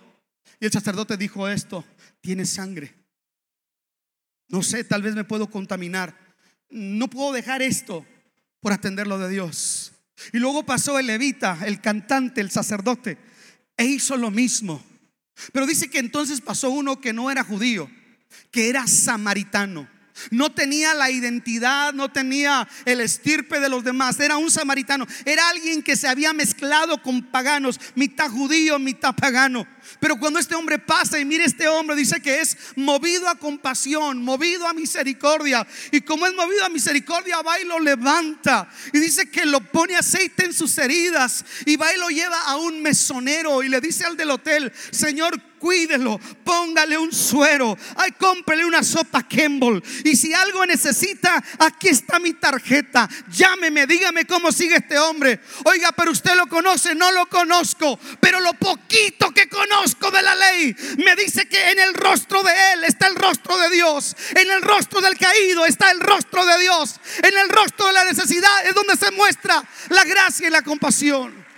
[0.60, 1.86] y el sacerdote dijo esto,
[2.22, 2.94] tiene sangre.
[4.50, 6.18] No sé, tal vez me puedo contaminar.
[6.70, 8.06] No puedo dejar esto
[8.60, 9.94] por atenderlo de Dios.
[10.34, 13.18] Y luego pasó el levita, el cantante, el sacerdote,
[13.78, 14.84] e hizo lo mismo.
[15.54, 17.90] Pero dice que entonces pasó uno que no era judío,
[18.52, 19.88] que era samaritano.
[20.32, 24.20] No tenía la identidad, no tenía el estirpe de los demás.
[24.20, 25.08] Era un samaritano.
[25.26, 29.68] Era alguien que se había mezclado con paganos, mitad judío, mitad pagano.
[30.00, 34.24] Pero cuando este hombre pasa y mira este hombre, dice que es movido a compasión,
[34.24, 35.66] movido a misericordia.
[35.92, 38.70] Y como es movido a misericordia, va y lo levanta.
[38.94, 41.44] Y dice que lo pone aceite en sus heridas.
[41.66, 43.64] Y va y lo lleva a un mesonero.
[43.64, 49.28] Y le dice al del hotel, Señor, cuídelo, póngale un suero, ay, cómprele una sopa
[49.28, 49.82] Kemble.
[50.06, 53.10] Y si algo necesita, aquí está mi tarjeta.
[53.30, 55.42] Llámeme, dígame cómo sigue este hombre.
[55.66, 60.36] Oiga, pero usted lo conoce, no lo conozco, pero lo poquito que conozco de la
[60.36, 60.76] ley.
[60.98, 64.62] Me dice que en el rostro de él está el rostro de Dios, en el
[64.62, 68.76] rostro del caído está el rostro de Dios, en el rostro de la necesidad es
[68.76, 71.49] donde se muestra la gracia y la compasión.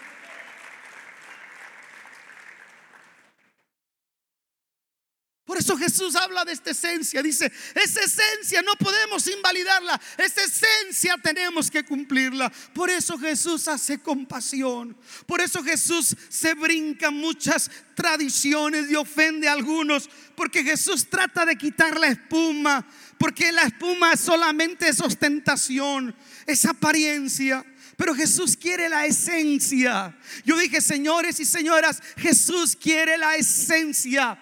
[5.52, 7.22] Por eso Jesús habla de esta esencia.
[7.22, 10.00] Dice, esa esencia no podemos invalidarla.
[10.18, 12.50] Esa esencia tenemos que cumplirla.
[12.74, 14.96] Por eso Jesús hace compasión.
[15.26, 20.10] Por eso Jesús se brinca muchas tradiciones y ofende a algunos.
[20.38, 22.88] Porque Jesús trata de quitar la espuma.
[23.18, 26.16] Porque la espuma solamente es ostentación,
[26.48, 27.66] es apariencia.
[27.98, 30.18] Pero Jesús quiere la esencia.
[30.46, 34.40] Yo dije, señores y señoras, Jesús quiere la esencia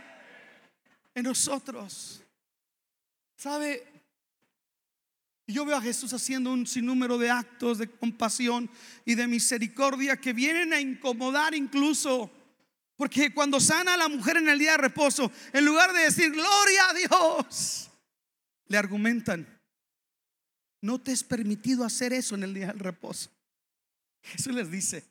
[1.23, 2.23] nosotros.
[3.35, 3.85] ¿Sabe?
[5.47, 8.69] Yo veo a Jesús haciendo un sinnúmero de actos de compasión
[9.03, 12.31] y de misericordia que vienen a incomodar incluso.
[12.95, 16.31] Porque cuando sana a la mujer en el día de reposo, en lugar de decir
[16.31, 17.89] gloria a Dios,
[18.67, 19.47] le argumentan,
[20.81, 23.31] no te es permitido hacer eso en el día del reposo.
[24.21, 25.05] Jesús les dice,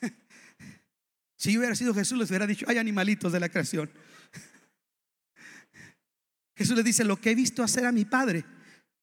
[1.36, 3.90] si yo hubiera sido Jesús, les hubiera dicho, hay animalitos de la creación.
[6.56, 8.44] Jesús les dice, lo que he visto hacer a mi Padre,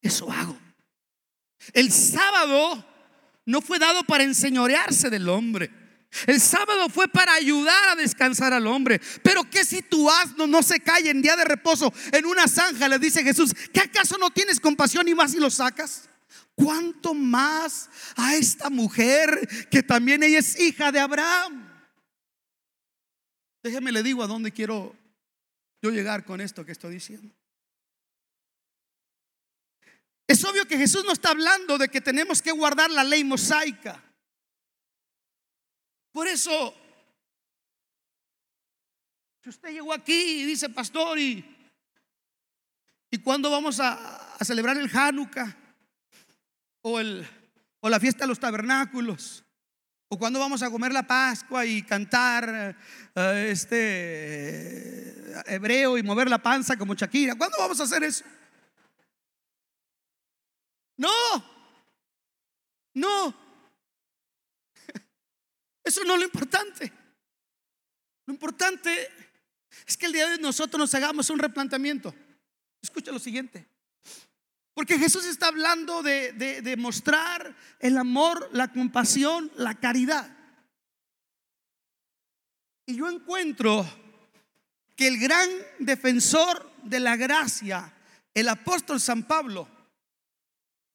[0.01, 0.57] eso hago.
[1.73, 2.85] El sábado
[3.45, 5.69] no fue dado para enseñorearse del hombre.
[6.27, 8.99] El sábado fue para ayudar a descansar al hombre.
[9.23, 12.87] Pero que si tu asno no se cae en día de reposo en una zanja,
[12.87, 16.09] le dice Jesús, ¿qué acaso no tienes compasión y más si lo sacas?
[16.55, 21.69] ¿Cuánto más a esta mujer que también ella es hija de Abraham?
[23.63, 24.95] Déjeme le digo a dónde quiero
[25.81, 27.33] yo llegar con esto que estoy diciendo.
[30.31, 34.01] Es obvio que Jesús no está hablando de que tenemos que guardar la ley mosaica.
[36.13, 36.73] Por eso,
[39.43, 41.43] si usted llegó aquí y dice, pastor, ¿y,
[43.09, 45.53] y cuándo vamos a, celebrar el Hanukkah?
[46.83, 47.27] o, el,
[47.81, 49.43] o la fiesta de los tabernáculos,
[50.07, 52.77] o cuando vamos a comer la Pascua y cantar
[53.15, 57.35] eh, este hebreo y mover la panza como Shakira.
[57.35, 58.23] ¿Cuándo vamos a hacer eso?
[61.01, 61.43] No,
[62.93, 63.33] no.
[65.83, 66.93] Eso no es lo importante.
[68.27, 69.09] Lo importante
[69.87, 72.13] es que el día de nosotros nos hagamos un replanteamiento.
[72.83, 73.67] Escucha lo siguiente.
[74.75, 80.37] Porque Jesús está hablando de, de, mostrar el amor, la compasión, la caridad.
[82.85, 83.89] Y yo encuentro
[84.95, 87.91] que el gran defensor de la gracia,
[88.35, 89.67] el apóstol San Pablo,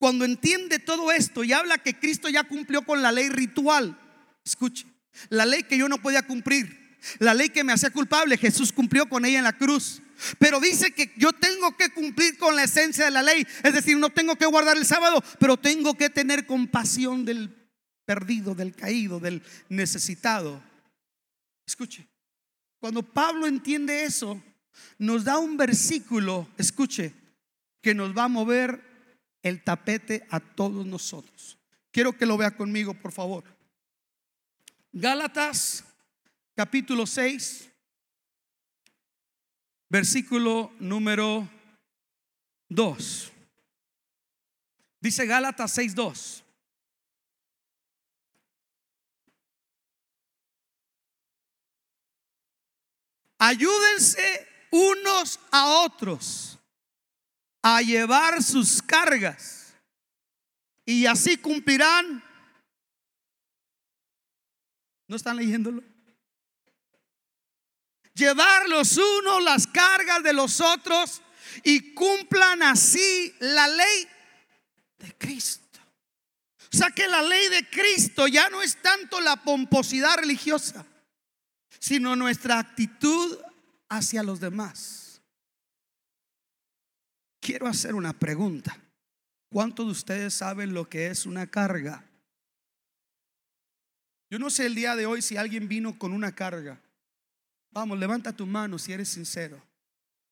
[0.07, 3.99] cuando entiende todo esto y habla que Cristo ya cumplió con la ley ritual,
[4.45, 4.87] escuche,
[5.31, 9.09] la ley que yo no podía cumplir, la ley que me hacía culpable, Jesús cumplió
[9.09, 10.01] con ella en la cruz.
[10.39, 13.45] Pero dice que yo tengo que cumplir con la esencia de la ley.
[13.65, 17.53] Es decir, no tengo que guardar el sábado, pero tengo que tener compasión del
[18.05, 20.63] perdido, del caído, del necesitado.
[21.67, 22.07] Escuche,
[22.79, 24.41] cuando Pablo entiende eso,
[24.99, 27.13] nos da un versículo, escuche,
[27.83, 28.86] que nos va a mover
[29.47, 31.57] el tapete a todos nosotros.
[31.93, 33.45] Quiero que lo vea conmigo, por favor.
[34.93, 35.85] Gálatas
[36.57, 37.71] capítulo 6,
[39.89, 41.49] versículo número
[42.69, 43.33] 2.
[45.01, 46.43] Dice Gálatas 6:2.
[53.39, 56.56] Ayúdense unos a otros
[57.69, 59.75] a llevar sus cargas
[60.85, 62.23] y así cumplirán.
[65.09, 65.83] ¿No están leyéndolo?
[68.17, 71.21] llevar los unos las cargas de los otros
[71.63, 74.09] y cumplan así la ley
[74.99, 75.81] de Cristo.
[76.73, 80.85] O sea que la ley de Cristo ya no es tanto la pomposidad religiosa,
[81.79, 83.39] sino nuestra actitud
[83.89, 85.06] hacia los demás.
[87.41, 88.77] Quiero hacer una pregunta.
[89.51, 92.05] ¿Cuántos de ustedes saben lo que es una carga?
[94.29, 96.81] Yo no sé el día de hoy si alguien vino con una carga.
[97.71, 99.63] Vamos, levanta tu mano si eres sincero.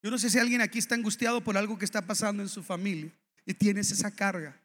[0.03, 2.63] Yo no sé si alguien aquí está angustiado por algo que está pasando en su
[2.63, 3.11] familia
[3.47, 4.61] y tienes esa carga.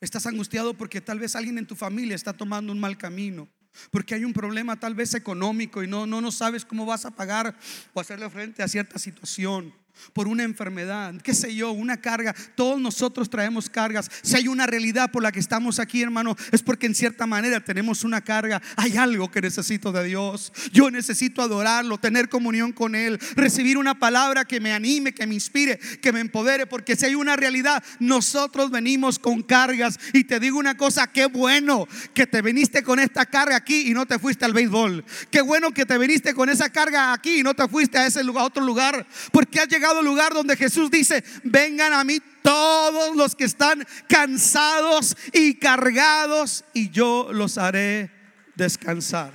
[0.00, 3.48] Estás angustiado porque tal vez alguien en tu familia está tomando un mal camino.
[3.90, 7.10] Porque hay un problema tal vez económico y no, no, no sabes cómo vas a
[7.10, 7.58] pagar
[7.92, 9.74] o hacerle frente a cierta situación
[10.12, 12.34] por una enfermedad, qué sé yo, una carga.
[12.54, 14.10] Todos nosotros traemos cargas.
[14.22, 17.60] Si hay una realidad por la que estamos aquí, hermano, es porque en cierta manera
[17.60, 18.60] tenemos una carga.
[18.76, 20.52] Hay algo que necesito de Dios.
[20.72, 25.34] Yo necesito adorarlo, tener comunión con Él, recibir una palabra que me anime, que me
[25.34, 29.98] inspire, que me empodere, porque si hay una realidad, nosotros venimos con cargas.
[30.12, 33.94] Y te digo una cosa, qué bueno que te viniste con esta carga aquí y
[33.94, 35.04] no te fuiste al béisbol.
[35.30, 38.22] Qué bueno que te viniste con esa carga aquí y no te fuiste a ese
[38.24, 43.16] lugar, a otro lugar, porque has llegado lugar donde Jesús dice, vengan a mí todos
[43.16, 48.10] los que están cansados y cargados y yo los haré
[48.54, 49.32] descansar.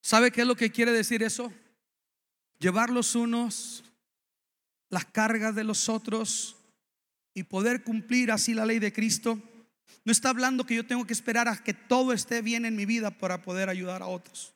[0.00, 1.52] ¿Sabe qué es lo que quiere decir eso?
[2.58, 3.84] Llevar los unos
[4.94, 6.56] las cargas de los otros
[7.34, 9.42] y poder cumplir así la ley de Cristo.
[10.04, 12.86] No está hablando que yo tengo que esperar a que todo esté bien en mi
[12.86, 14.54] vida para poder ayudar a otros.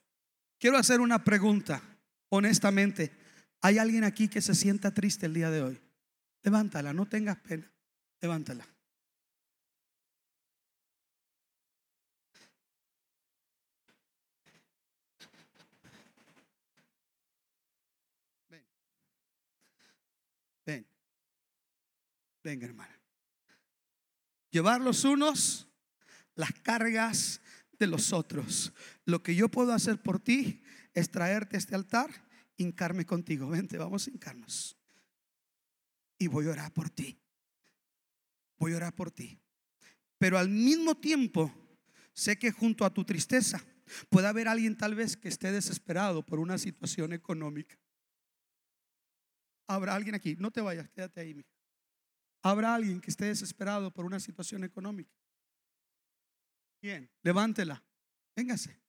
[0.58, 1.82] Quiero hacer una pregunta,
[2.28, 3.12] honestamente.
[3.60, 5.80] ¿Hay alguien aquí que se sienta triste el día de hoy?
[6.42, 7.70] Levántala, no tengas pena.
[8.20, 8.66] Levántala.
[18.50, 18.64] Ven.
[20.66, 20.86] Ven.
[22.42, 22.97] Venga, hermana.
[24.50, 25.68] Llevar los unos
[26.38, 27.40] las cargas
[27.78, 28.72] de los otros.
[29.04, 30.62] Lo que yo puedo hacer por ti
[30.94, 32.10] es traerte a este altar,
[32.56, 33.48] hincarme contigo.
[33.48, 34.76] Vente, vamos a hincarnos.
[36.16, 37.20] Y voy a orar por ti.
[38.56, 39.40] Voy a orar por ti.
[40.16, 41.52] Pero al mismo tiempo,
[42.12, 43.60] sé que junto a tu tristeza
[44.08, 47.76] puede haber alguien tal vez que esté desesperado por una situación económica.
[49.66, 51.57] Habrá alguien aquí, no te vayas, quédate ahí, mija.
[52.48, 55.14] Habrá alguien que esté desesperado por una situación económica.
[56.80, 57.84] Bien, levántela.
[58.34, 58.80] Véngase.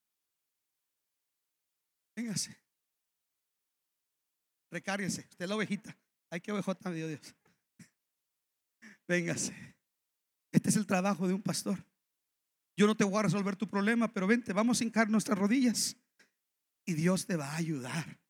[2.15, 2.57] Véngase.
[4.71, 5.27] Recárguese.
[5.29, 5.97] Usted es la ovejita.
[6.29, 7.35] Hay que ovejota, Dios, Dios.
[9.05, 9.75] Véngase.
[10.53, 11.83] Este es el trabajo de un pastor.
[12.77, 15.97] Yo no te voy a resolver tu problema, pero vente, vamos a hincar nuestras rodillas
[16.85, 18.21] y Dios te va a ayudar.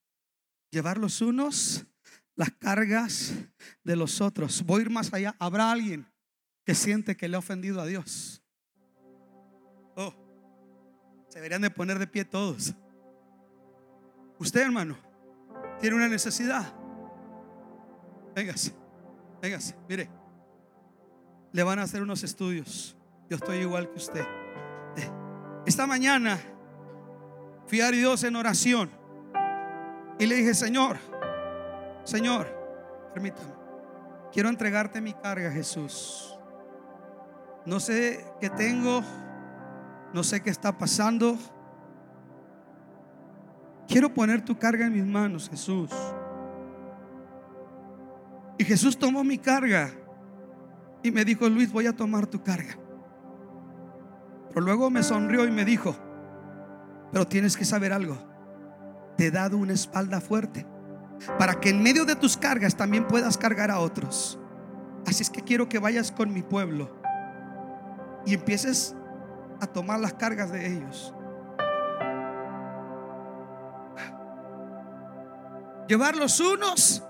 [0.71, 1.86] Llevar los unos
[2.40, 3.34] las cargas
[3.84, 4.64] de los otros.
[4.66, 5.36] Voy a ir más allá.
[5.40, 6.08] Habrá alguien
[6.64, 8.42] que siente que le ha ofendido a Dios.
[9.98, 10.16] Oh,
[11.28, 12.74] se deberían de poner de pie todos.
[14.38, 14.98] Usted, hermano,
[15.82, 16.74] tiene una necesidad.
[18.34, 18.74] Véngase,
[19.42, 20.10] véngase, mire.
[21.52, 22.96] Le van a hacer unos estudios.
[23.30, 24.26] Yo estoy igual que usted.
[24.96, 25.12] Eh,
[25.66, 26.40] esta mañana
[27.68, 28.90] fui a Dios en oración
[30.18, 30.98] y le dije, Señor,
[32.10, 32.47] Señor,
[33.14, 33.53] permítame,
[34.32, 36.36] quiero entregarte mi carga, Jesús.
[37.68, 39.03] No sé qué tengo,
[40.12, 41.38] no sé qué está pasando.
[43.88, 45.91] Quiero poner tu carga en mis manos, Jesús.
[48.57, 49.91] Y Jesús tomó mi carga
[51.03, 52.76] y me dijo, Luis, voy a tomar tu carga.
[54.47, 55.95] Pero luego me sonrió y me dijo,
[57.12, 58.18] pero tienes que saber algo.
[59.16, 60.66] Te he dado una espalda fuerte
[61.38, 64.39] para que en medio de tus cargas también puedas cargar a otros.
[65.05, 66.99] Así es que quiero que vayas con mi pueblo
[68.26, 68.95] y empieces
[69.61, 71.13] a tomar las cargas de ellos.
[75.88, 77.03] Llevar los unos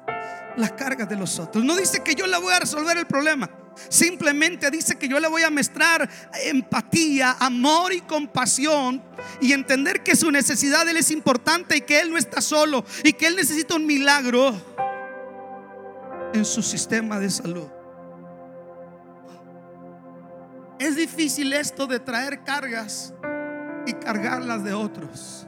[0.55, 1.63] las cargas de los otros.
[1.63, 3.49] No dice que yo le voy a resolver el problema.
[3.87, 6.09] Simplemente dice que yo le voy a mostrar
[6.45, 9.01] empatía, amor y compasión
[9.41, 13.13] y entender que su necesidad él es importante y que él no está solo y
[13.13, 14.53] que él necesita un milagro
[16.33, 17.67] en su sistema de salud.
[20.79, 23.13] Es difícil esto de traer cargas
[23.85, 25.45] y cargarlas de otros.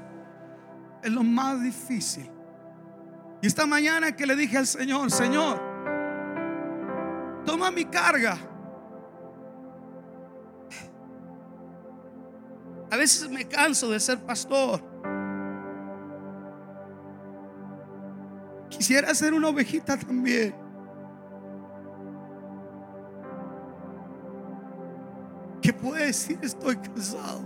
[1.02, 2.30] Es lo más difícil.
[3.42, 5.71] Y esta mañana que le dije al Señor, Señor,
[7.46, 8.38] toma mi carga.
[12.92, 14.82] A veces me canso de ser pastor.
[18.70, 20.54] Quisiera ser una ovejita también.
[25.62, 27.42] Que puede decir estoy cansado.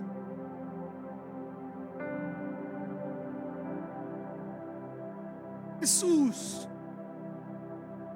[5.79, 6.67] Jesús,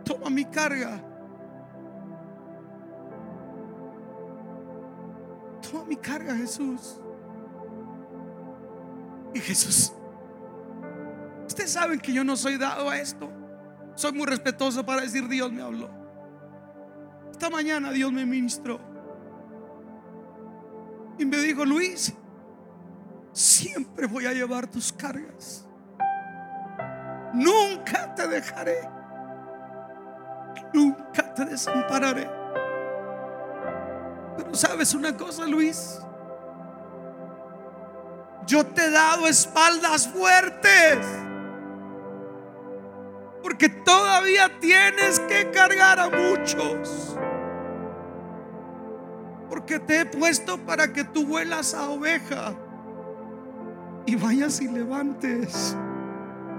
[0.03, 1.08] toma mi carga.
[5.69, 6.99] Toma mi carga, Jesús.
[9.33, 9.93] Y Jesús,
[11.45, 13.29] ustedes saben que yo no soy dado a esto.
[13.95, 15.89] Soy muy respetuoso para decir Dios me habló.
[17.31, 18.79] Esta mañana Dios me ministró.
[21.17, 22.13] Y me dijo, Luis,
[23.33, 25.67] siempre voy a llevar tus cargas.
[27.33, 28.89] Nunca te dejaré.
[30.73, 32.38] Nunca te desampararé.
[34.49, 35.99] Pero sabes una cosa, Luis.
[38.47, 41.05] Yo te he dado espaldas fuertes.
[43.43, 47.15] Porque todavía tienes que cargar a muchos.
[49.47, 52.55] Porque te he puesto para que tú vuelas a oveja.
[54.07, 55.77] y vayas y levantes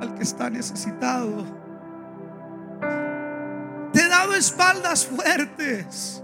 [0.01, 1.45] al que está necesitado.
[3.93, 6.23] Te he dado espaldas fuertes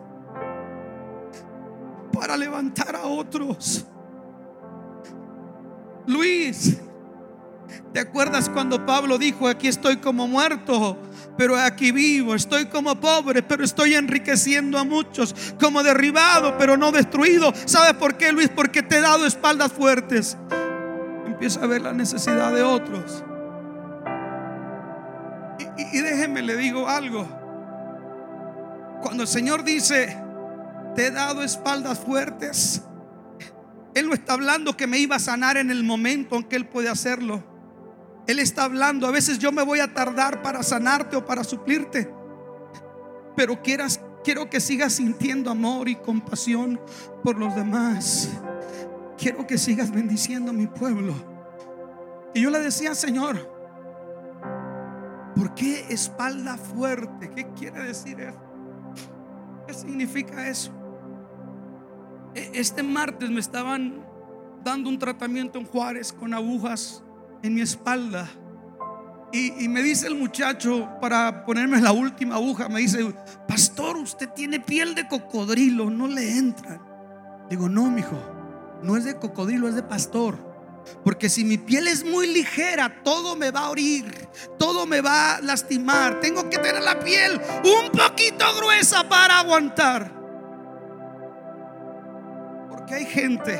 [2.18, 3.84] para levantar a otros.
[6.06, 6.78] Luis,
[7.92, 10.96] ¿te acuerdas cuando Pablo dijo, aquí estoy como muerto,
[11.36, 16.92] pero aquí vivo, estoy como pobre, pero estoy enriqueciendo a muchos, como derribado, pero no
[16.92, 17.52] destruido?
[17.64, 18.48] ¿Sabes por qué, Luis?
[18.48, 20.36] Porque te he dado espaldas fuertes.
[21.26, 23.24] Empieza a ver la necesidad de otros.
[25.76, 27.26] Y, déjeme, le digo algo.
[29.02, 30.16] Cuando el Señor dice,
[30.96, 32.82] te he dado espaldas fuertes,
[33.94, 36.66] Él no está hablando que me iba a sanar en el momento en que Él
[36.66, 37.44] puede hacerlo.
[38.26, 42.10] Él está hablando, a veces yo me voy a tardar para sanarte o para suplirte,
[43.36, 46.80] pero quieras, quiero que sigas sintiendo amor y compasión
[47.22, 48.30] por los demás.
[49.18, 51.14] Quiero que sigas bendiciendo a mi pueblo.
[52.34, 53.50] Y yo le decía, Señor,
[55.36, 57.30] ¿por qué espalda fuerte?
[57.30, 58.42] ¿Qué quiere decir eso?
[59.66, 60.72] ¿Qué significa eso?
[62.36, 64.04] E, este martes me estaban
[64.62, 67.02] dando un tratamiento en Juárez con agujas
[67.42, 68.28] en mi espalda.
[69.32, 73.04] Y, me dice el muchacho, para ponerme la última aguja, me dice,
[73.46, 76.80] pastor, usted tiene piel de cocodrilo, no le entra.
[77.50, 78.16] Digo, no, mijo,
[78.82, 80.38] no es de cocodrilo, es de pastor.
[81.04, 84.06] Porque si mi piel es muy ligera, todo me va a orir,
[84.58, 86.20] todo me va a lastimar.
[86.20, 90.25] Tengo que tener la piel un poquito gruesa para aguantar.
[92.86, 93.58] Porque hay gente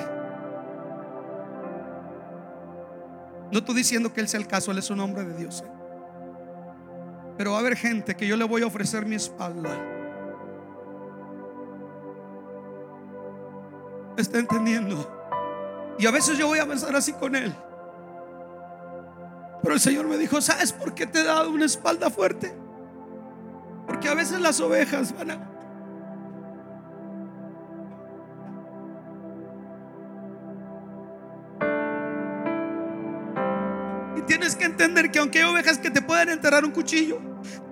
[3.50, 5.64] No estoy diciendo que Él sea el caso, Él es un hombre de Dios.
[5.66, 5.70] ¿eh?
[7.36, 9.70] Pero va a haber gente que yo le voy a ofrecer mi espalda.
[14.16, 15.12] ¿Está entendiendo?
[15.98, 17.52] Y a veces yo voy a pensar así con Él.
[19.62, 22.54] Pero el Señor me dijo, ¿sabes por qué te he dado una espalda fuerte?
[23.86, 25.55] Porque a veces las ovejas van a,
[34.46, 37.20] tienes que entender que aunque hay ovejas que te pueden enterrar un cuchillo,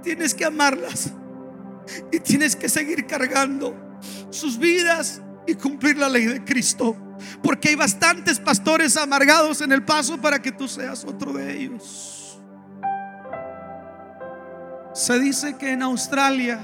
[0.03, 1.13] tienes que amarlas.
[2.11, 4.01] Y tienes que seguir cargando
[4.31, 6.97] sus vidas y cumplir la ley de Cristo.
[7.43, 12.41] Porque hay bastantes pastores amargados en el paso para que tú seas otro de ellos.
[14.95, 16.59] Se dice que en Australia,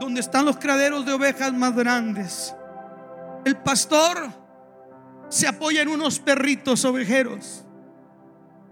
[0.00, 2.54] donde están los criaderos de ovejas más grandes,
[3.44, 4.32] el pastor
[5.28, 7.64] se apoya en unos perritos ovejeros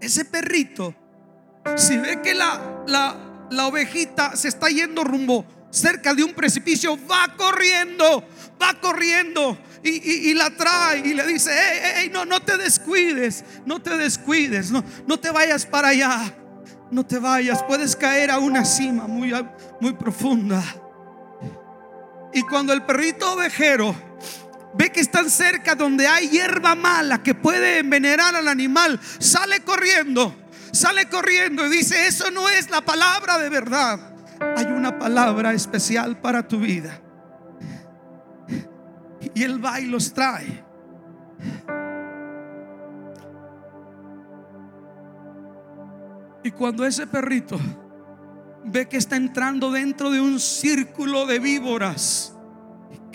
[0.01, 0.95] ese perrito,
[1.75, 7.35] si ve que la, la, ovejita se está yendo rumbo cerca de un precipicio, va
[7.35, 8.27] corriendo,
[8.61, 11.51] va corriendo y, la trae y le dice,
[11.97, 16.35] hey, no, no te descuides, no te descuides, no, no te vayas para allá,
[16.91, 19.33] no te vayas, puedes caer a una cima muy,
[19.79, 20.63] muy profunda.
[22.33, 24.08] Y cuando el perrito ovejero
[24.73, 30.35] ve que están cerca donde hay hierba mala que puede envenenar al animal, sale corriendo,
[30.71, 33.99] sale corriendo y dice, eso no es la palabra de verdad.
[34.55, 37.01] Hay una palabra especial para tu vida.
[39.33, 40.63] Y él va y los trae.
[46.43, 47.59] Y cuando ese perrito
[48.63, 52.33] ve que está entrando dentro de un círculo de víboras,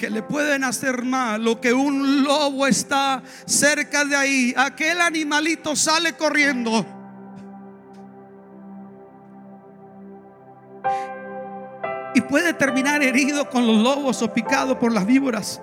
[0.05, 5.75] que le pueden hacer mal o que un lobo está cerca de ahí, aquel animalito
[5.75, 6.85] sale corriendo.
[12.15, 15.63] Y puede terminar herido con los lobos o picado por las víboras,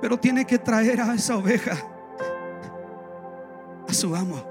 [0.00, 1.76] pero tiene que traer a esa oveja
[3.86, 4.42] a su amo.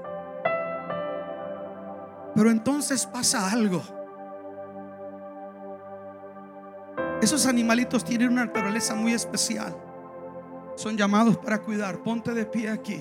[2.36, 3.82] Pero entonces pasa algo.
[7.22, 9.76] Esos animalitos tienen una naturaleza muy especial.
[10.74, 12.02] Son llamados para cuidar.
[12.02, 13.00] Ponte de pie aquí.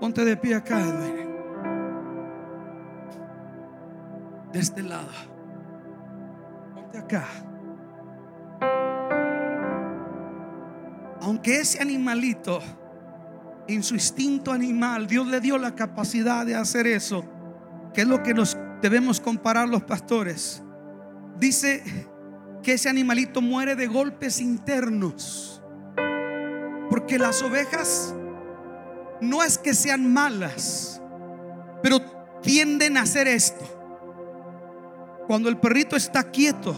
[0.00, 1.28] Ponte de pie acá, Edwin.
[4.52, 5.10] De este lado.
[6.74, 7.26] Ponte acá.
[11.20, 12.60] Aunque ese animalito,
[13.68, 17.22] en su instinto animal, Dios le dio la capacidad de hacer eso,
[17.92, 20.63] que es lo que nos debemos comparar los pastores
[21.38, 21.82] dice
[22.62, 25.62] que ese animalito muere de golpes internos.
[26.90, 28.14] Porque las ovejas
[29.20, 31.00] no es que sean malas,
[31.82, 32.00] pero
[32.42, 33.64] tienden a hacer esto.
[35.26, 36.74] Cuando el perrito está quieto,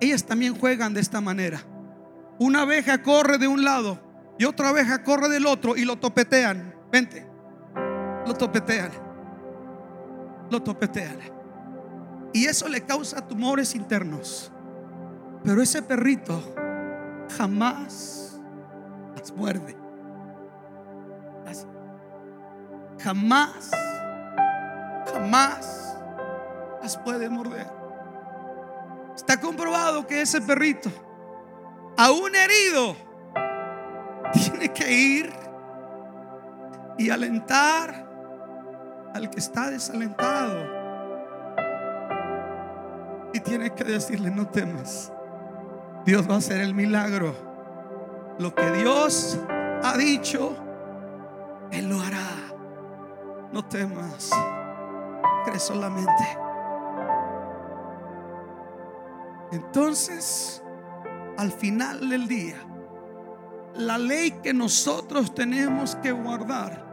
[0.00, 1.60] ellas también juegan de esta manera.
[2.38, 4.00] Una oveja corre de un lado
[4.38, 6.74] y otra abeja corre del otro y lo topetean.
[6.90, 7.26] Vente,
[8.26, 8.90] lo topetean,
[10.50, 11.41] lo topetean.
[12.32, 14.50] Y eso le causa tumores internos.
[15.44, 16.40] Pero ese perrito
[17.36, 18.40] jamás
[19.16, 19.76] las muerde.
[23.02, 23.72] Jamás,
[25.12, 25.96] jamás
[26.80, 27.66] las puede morder.
[29.16, 30.88] Está comprobado que ese perrito,
[31.96, 32.94] aún herido,
[34.32, 35.32] tiene que ir
[36.96, 38.08] y alentar
[39.14, 40.81] al que está desalentado.
[43.42, 45.12] Y tiene que decirle, no temas.
[46.04, 47.34] Dios va a hacer el milagro.
[48.38, 49.36] Lo que Dios
[49.82, 50.54] ha dicho,
[51.72, 52.28] Él lo hará.
[53.52, 54.30] No temas.
[55.44, 56.38] Cree solamente.
[59.50, 60.62] Entonces,
[61.36, 62.56] al final del día,
[63.74, 66.86] la ley que nosotros tenemos que guardar,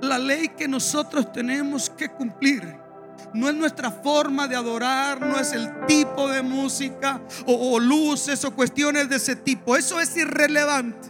[0.00, 2.85] la ley que nosotros tenemos que cumplir,
[3.34, 8.54] no es nuestra forma de adorar, no es el tipo de música o, luces o
[8.54, 9.76] cuestiones de ese tipo.
[9.76, 11.08] Eso es irrelevante.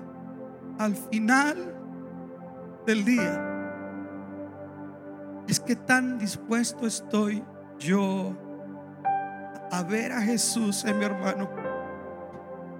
[0.79, 1.75] Al final
[2.87, 3.43] del día,
[5.49, 7.43] es que tan dispuesto estoy
[7.79, 8.37] yo
[9.71, 11.49] a ver a Jesús en mi hermano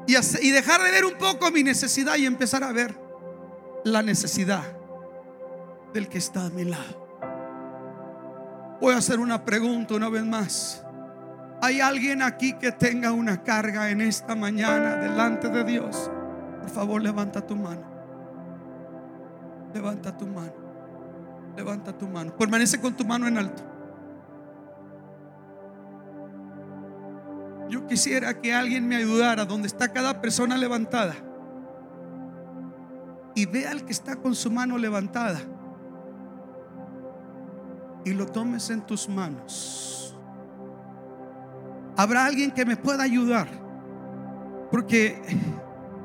[0.07, 2.99] y, y dejar de ver un poco mi necesidad y empezar a ver
[3.85, 4.64] la necesidad
[5.93, 7.05] del que está a mi lado.
[8.81, 10.85] Voy a hacer una pregunta una vez más.
[11.62, 16.11] ¿Hay alguien aquí que tenga una carga en esta mañana delante de Dios?
[16.61, 17.83] Por favor, levanta tu mano.
[19.72, 20.53] Levanta tu mano.
[21.57, 22.37] Levanta tu mano.
[22.37, 23.62] Permanece con tu mano en alto.
[27.70, 31.14] Yo quisiera que alguien me ayudara donde está cada persona levantada.
[33.35, 35.41] Y vea al que está con su mano levantada
[38.07, 40.16] y lo tomes en tus manos.
[41.96, 43.48] Habrá alguien que me pueda ayudar.
[44.70, 45.20] Porque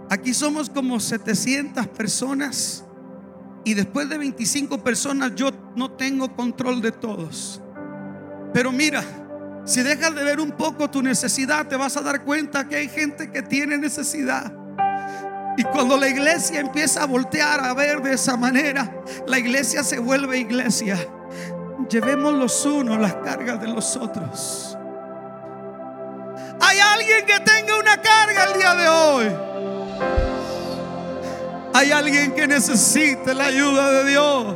[0.09, 2.83] aquí somos como 700 personas
[3.63, 7.61] y después de 25 personas yo no tengo control de todos.
[8.51, 9.03] Pero mira,
[9.63, 12.89] si dejas de ver un poco tu necesidad, te vas a dar cuenta que hay
[12.89, 14.51] gente que tiene necesidad.
[15.55, 18.91] Y cuando la iglesia empieza a voltear a ver de esa manera,
[19.27, 20.97] la iglesia se vuelve iglesia.
[21.91, 24.77] Llevemos los unos las cargas de los otros.
[26.61, 29.25] Hay alguien que tenga una carga el día de hoy.
[31.73, 34.55] Hay alguien que necesite la ayuda de Dios.